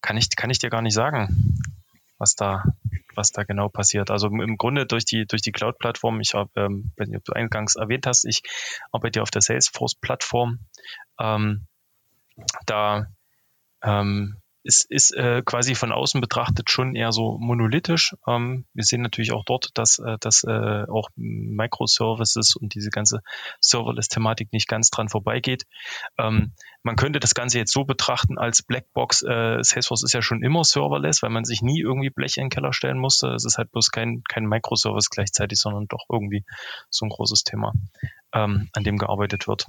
[0.00, 1.62] kann, ich, kann ich dir gar nicht sagen,
[2.16, 2.64] was da,
[3.14, 4.10] was da genau passiert.
[4.10, 8.06] Also im Grunde durch die, durch die Cloud-Plattform, ich habe, ähm, wenn du eingangs erwähnt
[8.06, 8.42] hast, ich
[8.92, 10.60] arbeite auf der Salesforce-Plattform.
[11.18, 11.66] Ähm,
[12.66, 13.08] da
[13.82, 14.36] ähm,
[14.68, 18.14] ist, ist äh, quasi von außen betrachtet schon eher so monolithisch.
[18.26, 23.22] Ähm, wir sehen natürlich auch dort, dass, äh, dass äh, auch Microservices und diese ganze
[23.60, 25.64] Serverless-Thematik nicht ganz dran vorbeigeht.
[26.18, 26.52] Ähm,
[26.82, 29.22] man könnte das Ganze jetzt so betrachten als Blackbox.
[29.22, 32.50] Äh, Salesforce ist ja schon immer serverless, weil man sich nie irgendwie Blech in den
[32.50, 33.28] Keller stellen musste.
[33.28, 36.44] Es ist halt bloß kein, kein Microservice gleichzeitig, sondern doch irgendwie
[36.90, 37.72] so ein großes Thema
[38.32, 39.66] ähm, an dem gearbeitet wird.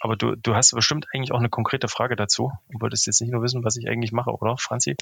[0.00, 3.32] Aber du, du hast bestimmt eigentlich auch eine konkrete Frage dazu und wolltest jetzt nicht
[3.32, 4.96] nur wissen, was ich eigentlich mache, oder, Franzi?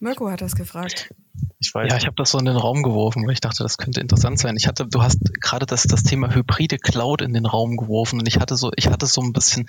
[0.00, 1.12] Mirko hat das gefragt.
[1.60, 1.90] Ich weiß.
[1.90, 4.38] Ja, ich habe das so in den Raum geworfen, weil ich dachte, das könnte interessant
[4.38, 4.56] sein.
[4.56, 8.28] Ich hatte, du hast gerade das, das Thema hybride Cloud in den Raum geworfen und
[8.28, 9.66] ich hatte so, ich hatte so ein bisschen,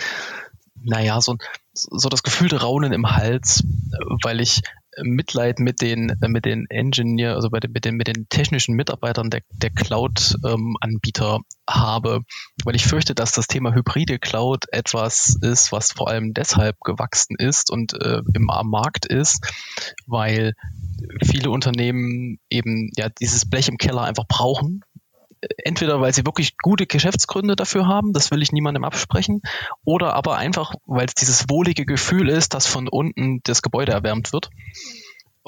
[0.81, 1.35] naja, so,
[1.73, 3.63] so das gefühlte Raunen im Hals,
[4.23, 4.61] weil ich
[5.03, 9.29] Mitleid mit den, mit den Engineer, also bei den, mit den, mit den technischen Mitarbeitern
[9.29, 11.39] der, der Cloud-Anbieter
[11.69, 12.21] habe,
[12.63, 17.35] weil ich fürchte, dass das Thema hybride Cloud etwas ist, was vor allem deshalb gewachsen
[17.37, 19.45] ist und äh, im am Markt ist,
[20.07, 20.53] weil
[21.23, 24.81] viele Unternehmen eben ja dieses Blech im Keller einfach brauchen,
[25.63, 29.41] entweder weil sie wirklich gute Geschäftsgründe dafür haben, das will ich niemandem absprechen,
[29.83, 34.33] oder aber einfach, weil es dieses wohlige Gefühl ist, dass von unten das Gebäude erwärmt
[34.33, 34.49] wird.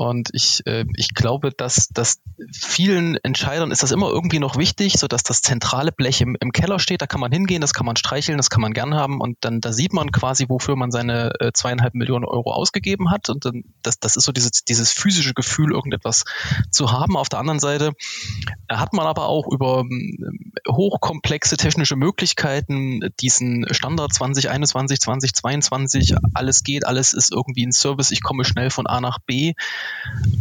[0.02, 2.22] Und ich, äh, ich glaube, dass, dass
[2.52, 6.52] vielen Entscheidern ist das immer irgendwie noch wichtig, so dass das zentrale Blech im, im
[6.52, 7.04] Keller steht.
[7.04, 9.22] Da kann man hingehen, das kann man streicheln, das kann man gern haben.
[9.22, 13.30] Und dann da sieht man quasi, wofür man seine äh, zweieinhalb Millionen Euro ausgegeben hat.
[13.30, 16.26] Und dann, das, das ist so dieses, dieses physische Gefühl, irgendetwas
[16.72, 17.16] zu haben.
[17.16, 17.92] Auf der anderen Seite
[18.68, 26.88] hat man aber auch über äh, hochkomplexe technische Möglichkeiten diesen Standard 2021, 2022, alles geht,
[26.88, 29.54] alles ist irgendwie ein Service, ich komme schnell von A nach B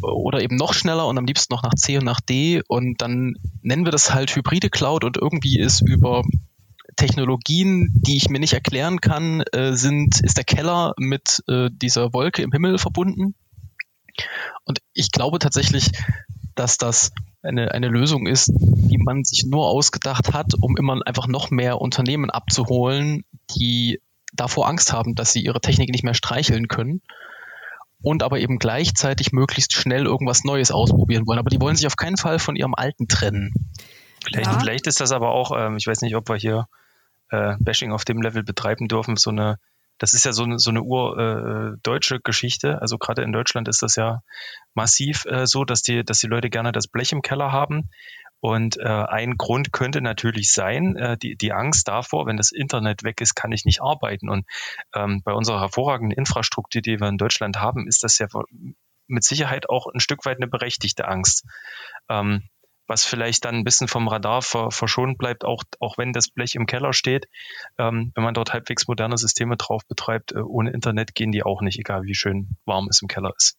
[0.02, 3.34] oder eben noch schneller und am liebsten noch nach C und nach D und dann
[3.62, 6.22] nennen wir das halt hybride Cloud und irgendwie ist über
[6.96, 12.12] Technologien, die ich mir nicht erklären kann, äh, sind, ist der Keller mit äh, dieser
[12.12, 13.34] Wolke im Himmel verbunden.
[14.64, 15.90] Und ich glaube tatsächlich,
[16.54, 21.26] dass das eine, eine Lösung ist, die man sich nur ausgedacht hat, um immer einfach
[21.26, 23.24] noch mehr Unternehmen abzuholen,
[23.56, 24.00] die
[24.34, 27.00] davor Angst haben, dass sie ihre Technik nicht mehr streicheln können
[28.02, 31.38] und aber eben gleichzeitig möglichst schnell irgendwas Neues ausprobieren wollen.
[31.38, 33.52] Aber die wollen sich auf keinen Fall von ihrem Alten trennen.
[34.24, 34.58] Vielleicht, ja.
[34.58, 36.66] vielleicht ist das aber auch, ähm, ich weiß nicht, ob wir hier
[37.30, 39.58] äh, Bashing auf dem Level betreiben dürfen, so eine,
[39.98, 42.80] das ist ja so eine, so eine urdeutsche äh, Geschichte.
[42.80, 44.22] Also gerade in Deutschland ist das ja
[44.74, 47.90] massiv äh, so, dass die, dass die Leute gerne das Blech im Keller haben.
[48.40, 53.04] Und äh, ein Grund könnte natürlich sein, äh, die, die Angst davor, wenn das Internet
[53.04, 54.28] weg ist, kann ich nicht arbeiten.
[54.28, 54.46] Und
[54.94, 58.26] ähm, bei unserer hervorragenden Infrastruktur, die wir in Deutschland haben, ist das ja
[59.06, 61.44] mit Sicherheit auch ein Stück weit eine berechtigte Angst.
[62.08, 62.48] Ähm,
[62.90, 66.56] was vielleicht dann ein bisschen vom Radar ver verschont bleibt, auch, auch wenn das Blech
[66.56, 67.28] im Keller steht.
[67.78, 71.62] Ähm, wenn man dort halbwegs moderne Systeme drauf betreibt, äh, ohne Internet gehen die auch
[71.62, 73.58] nicht, egal wie schön warm es im Keller ist.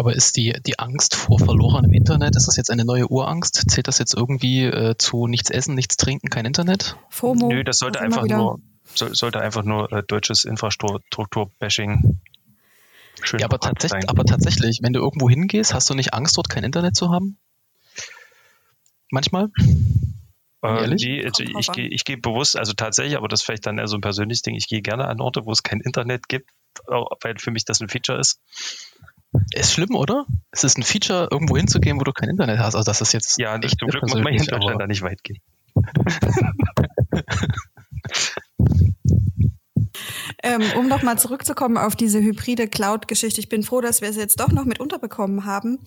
[0.00, 3.70] Aber ist die, die Angst vor verlorenem Internet, ist das jetzt eine neue Urangst?
[3.70, 6.96] Zählt das jetzt irgendwie äh, zu nichts essen, nichts trinken, kein Internet?
[7.10, 7.48] FOMO.
[7.48, 8.60] Nö, das sollte einfach nur,
[8.94, 12.18] so, sollte einfach nur äh, deutsches Infrastruktur-Bashing
[13.38, 16.64] ja, aber, tatsächlich, aber tatsächlich, wenn du irgendwo hingehst, hast du nicht Angst, dort kein
[16.64, 17.36] Internet zu haben?
[19.10, 19.50] Manchmal?
[20.62, 23.66] Äh, nee, also ich, ich gehe ich geh bewusst, also tatsächlich, aber das ist vielleicht
[23.66, 26.28] dann eher so ein persönliches Ding, ich gehe gerne an Orte, wo es kein Internet
[26.28, 26.48] gibt,
[26.86, 28.40] weil für mich das ein Feature ist.
[29.54, 30.26] Ist schlimm, oder?
[30.50, 32.74] Es ist ein Feature, irgendwo hinzugehen, wo du kein Internet hast.
[32.74, 33.38] Also das ist jetzt.
[33.38, 35.38] Ja, echt zum Glück muss man hier in Deutschland da nicht weit gehen.
[40.42, 44.40] ähm, um nochmal zurückzukommen auf diese hybride Cloud-Geschichte, ich bin froh, dass wir es jetzt
[44.40, 45.78] doch noch mit unterbekommen haben.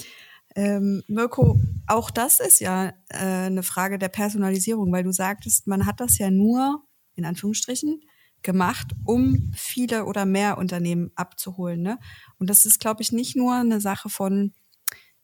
[0.55, 5.85] Ähm, Mirko, auch das ist ja äh, eine Frage der Personalisierung, weil du sagtest, man
[5.85, 6.83] hat das ja nur,
[7.15, 8.01] in Anführungsstrichen,
[8.43, 11.81] gemacht, um viele oder mehr Unternehmen abzuholen.
[11.81, 11.97] Ne?
[12.43, 14.51] Und das ist, glaube ich, nicht nur eine Sache von,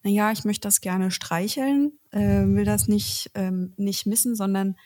[0.04, 4.78] naja, ich möchte das gerne streicheln, äh, will das nicht, ähm, nicht missen, sondern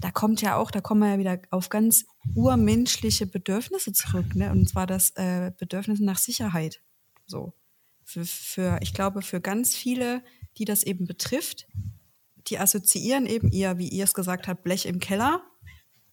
[0.00, 2.04] da kommt ja auch, da kommen wir ja wieder auf ganz
[2.36, 4.52] urmenschliche Bedürfnisse zurück, ne?
[4.52, 6.80] Und zwar das äh, Bedürfnis nach Sicherheit.
[7.26, 7.54] So.
[8.04, 10.22] Für, für, ich glaube, für ganz viele,
[10.58, 11.66] die das eben betrifft,
[12.46, 15.42] die assoziieren eben ihr, wie ihr es gesagt habt, Blech im Keller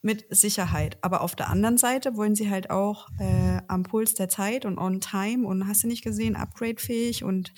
[0.07, 0.97] mit Sicherheit.
[1.01, 4.77] Aber auf der anderen Seite wollen sie halt auch äh, am Puls der Zeit und
[4.77, 7.53] on time und hast du nicht gesehen, upgradefähig und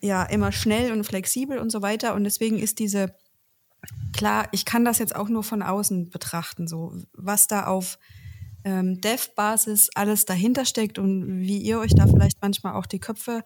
[0.00, 2.14] ja, immer schnell und flexibel und so weiter.
[2.14, 3.14] Und deswegen ist diese,
[4.14, 7.98] klar, ich kann das jetzt auch nur von außen betrachten, so was da auf
[8.64, 13.44] ähm, Dev-Basis alles dahinter steckt und wie ihr euch da vielleicht manchmal auch die Köpfe,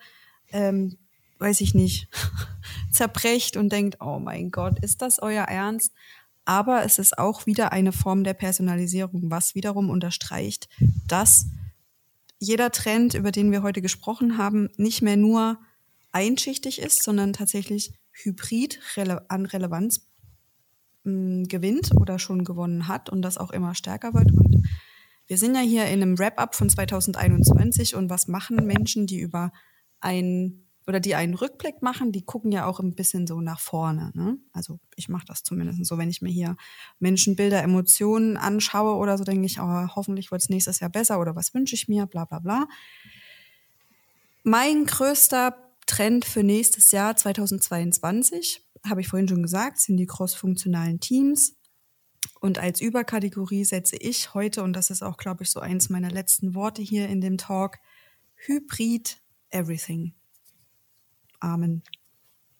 [0.52, 0.96] ähm,
[1.40, 2.08] weiß ich nicht,
[2.92, 5.92] zerbrecht und denkt, oh mein Gott, ist das euer Ernst?
[6.50, 10.68] Aber es ist auch wieder eine Form der Personalisierung, was wiederum unterstreicht,
[11.06, 11.46] dass
[12.40, 15.60] jeder Trend, über den wir heute gesprochen haben, nicht mehr nur
[16.10, 18.80] einschichtig ist, sondern tatsächlich hybrid
[19.28, 20.08] an Relevanz
[21.04, 24.32] mh, gewinnt oder schon gewonnen hat und das auch immer stärker wird.
[24.32, 24.66] Und
[25.28, 29.52] wir sind ja hier in einem Wrap-up von 2021 und was machen Menschen, die über
[30.00, 34.10] ein oder die einen Rückblick machen, die gucken ja auch ein bisschen so nach vorne.
[34.14, 34.38] Ne?
[34.52, 36.56] Also ich mache das zumindest so, wenn ich mir hier
[36.98, 41.36] Menschenbilder, Emotionen anschaue oder so, denke ich, oh, hoffentlich wird es nächstes Jahr besser oder
[41.36, 42.66] was wünsche ich mir, bla bla bla.
[44.42, 45.54] Mein größter
[45.86, 51.56] Trend für nächstes Jahr 2022, habe ich vorhin schon gesagt, sind die crossfunktionalen Teams.
[52.40, 56.10] Und als Überkategorie setze ich heute, und das ist auch, glaube ich, so eins meiner
[56.10, 57.78] letzten Worte hier in dem Talk,
[58.36, 59.20] Hybrid
[59.50, 60.14] Everything.
[61.40, 61.82] Amen.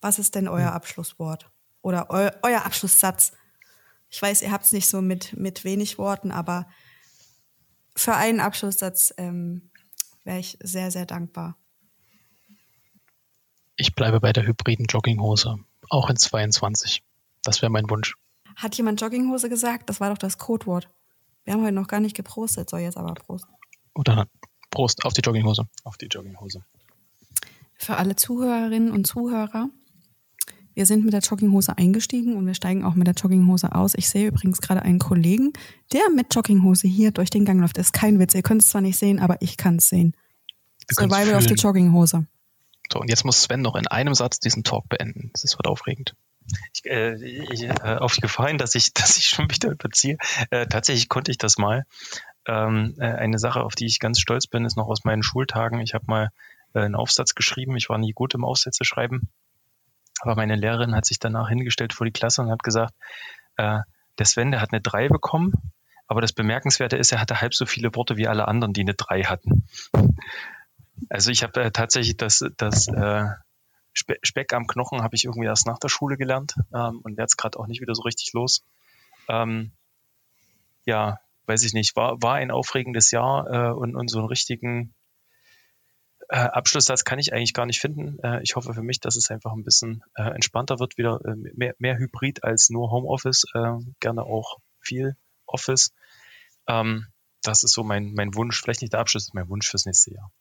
[0.01, 0.73] Was ist denn euer hm.
[0.73, 1.51] Abschlusswort?
[1.81, 3.31] Oder eu, euer Abschlusssatz?
[4.09, 6.67] Ich weiß, ihr habt es nicht so mit, mit wenig Worten, aber
[7.95, 9.71] für einen Abschlusssatz ähm,
[10.23, 11.57] wäre ich sehr, sehr dankbar.
[13.75, 15.57] Ich bleibe bei der hybriden Jogginghose,
[15.89, 17.03] auch in 22.
[17.43, 18.15] Das wäre mein Wunsch.
[18.55, 19.89] Hat jemand Jogginghose gesagt?
[19.89, 20.89] Das war doch das Codewort.
[21.43, 23.47] Wir haben heute noch gar nicht geprostet, soll jetzt aber Prost.
[23.95, 24.27] Oder
[24.69, 25.67] Prost auf die Jogginghose.
[25.83, 26.63] Auf die Jogginghose.
[27.81, 29.67] Für alle Zuhörerinnen und Zuhörer,
[30.75, 33.95] wir sind mit der Jogginghose eingestiegen und wir steigen auch mit der Jogginghose aus.
[33.95, 35.51] Ich sehe übrigens gerade einen Kollegen,
[35.91, 37.79] der mit Jogginghose hier durch den Gang läuft.
[37.79, 38.35] Das ist kein Witz.
[38.35, 40.15] Ihr könnt es zwar nicht sehen, aber ich kann es sehen.
[40.91, 42.27] Survival auf die Jogginghose.
[42.93, 45.31] So, und jetzt muss Sven noch in einem Satz diesen Talk beenden.
[45.41, 46.15] Das wird aufregend.
[46.75, 50.17] Ich, äh, ich, äh, auf die Gefahr hin, dass ich, dass ich schon wieder überziehe.
[50.51, 51.85] Äh, tatsächlich konnte ich das mal.
[52.45, 55.79] Ähm, äh, eine Sache, auf die ich ganz stolz bin, ist noch aus meinen Schultagen.
[55.79, 56.29] Ich habe mal äh,
[56.73, 57.75] einen Aufsatz geschrieben.
[57.75, 59.29] Ich war nie gut im Aufsätze schreiben.
[60.21, 62.93] Aber meine Lehrerin hat sich danach hingestellt vor die Klasse und hat gesagt,
[63.57, 63.79] äh,
[64.17, 65.53] der Sven, der hat eine 3 bekommen.
[66.07, 68.93] Aber das Bemerkenswerte ist, er hatte halb so viele Worte wie alle anderen, die eine
[68.93, 69.67] 3 hatten.
[71.09, 73.25] Also ich habe äh, tatsächlich das, das äh,
[73.93, 77.25] Spe Speck am Knochen habe ich irgendwie erst nach der Schule gelernt ähm, und werde
[77.25, 78.63] es gerade auch nicht wieder so richtig los.
[79.27, 79.71] Ähm,
[80.85, 84.93] ja, weiß ich nicht, war, war ein aufregendes Jahr äh, und, und so einen richtigen
[86.31, 88.17] äh, Abschlusssatz kann ich eigentlich gar nicht finden.
[88.23, 91.35] Äh, ich hoffe für mich, dass es einfach ein bisschen äh, entspannter wird, wieder äh,
[91.35, 95.91] mehr, mehr Hybrid als nur Homeoffice, äh, gerne auch viel Office.
[96.67, 97.07] Ähm,
[97.41, 100.31] das ist so mein, mein Wunsch, vielleicht nicht der Abschluss, mein Wunsch fürs nächste Jahr.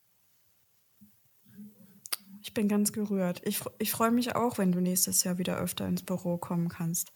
[2.40, 3.42] Ich bin ganz gerührt.
[3.44, 7.12] Ich, ich freue mich auch, wenn du nächstes Jahr wieder öfter ins Büro kommen kannst.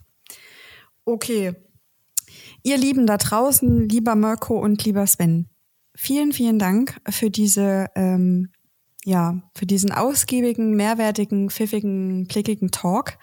[1.05, 1.55] Okay.
[2.65, 5.49] Ihr Lieben da draußen, lieber Mirko und lieber Sven,
[5.95, 8.51] vielen, vielen Dank für diese, ähm,
[9.05, 13.19] ja, für diesen ausgiebigen, mehrwertigen, pfiffigen, blickigen Talk.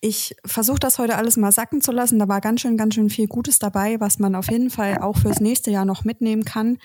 [0.00, 2.18] Ich versuche das heute alles mal sacken zu lassen.
[2.18, 5.16] Da war ganz schön, ganz schön viel Gutes dabei, was man auf jeden Fall auch
[5.18, 6.78] fürs nächste Jahr noch mitnehmen kann.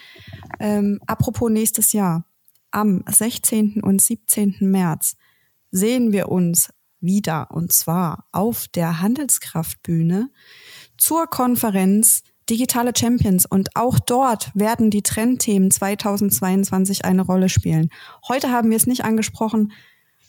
[0.59, 2.25] Ähm, apropos nächstes Jahr
[2.71, 3.81] am 16.
[3.81, 4.57] und 17.
[4.61, 5.15] März
[5.71, 10.31] sehen wir uns wieder und zwar auf der Handelskraftbühne
[10.97, 17.89] zur Konferenz Digitale Champions und auch dort werden die Trendthemen 2022 eine Rolle spielen.
[18.27, 19.73] Heute haben wir es nicht angesprochen,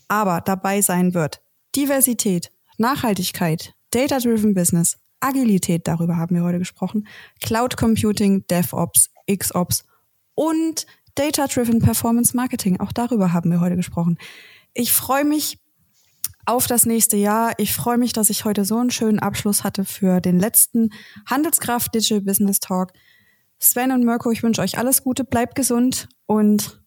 [0.08, 1.40] aber dabei sein wird
[1.76, 7.06] Diversität, Nachhaltigkeit, Data-Driven Business, Agilität, darüber haben wir heute gesprochen,
[7.40, 9.84] Cloud Computing, DevOps, XOps
[10.34, 12.80] und Data-Driven Performance Marketing.
[12.80, 14.18] Auch darüber haben wir heute gesprochen.
[14.74, 15.58] Ich freue mich
[16.48, 17.52] auf das nächste Jahr.
[17.58, 20.90] Ich freue mich, dass ich heute so einen schönen Abschluss hatte für den letzten
[21.26, 22.92] Handelskraft Digital Business Talk.
[23.58, 26.80] Sven und Mirko, ich wünsche euch alles Gute, bleibt gesund und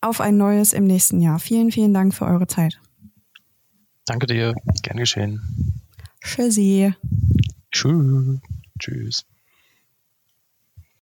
[0.00, 1.40] auf ein neues im nächsten Jahr.
[1.40, 2.80] Vielen, vielen Dank für eure Zeit.
[4.06, 4.54] Danke dir.
[4.82, 5.40] Gern geschehen.
[6.22, 6.94] Tschüssi.
[7.72, 8.38] Tschüss.
[8.78, 9.24] Tschüss.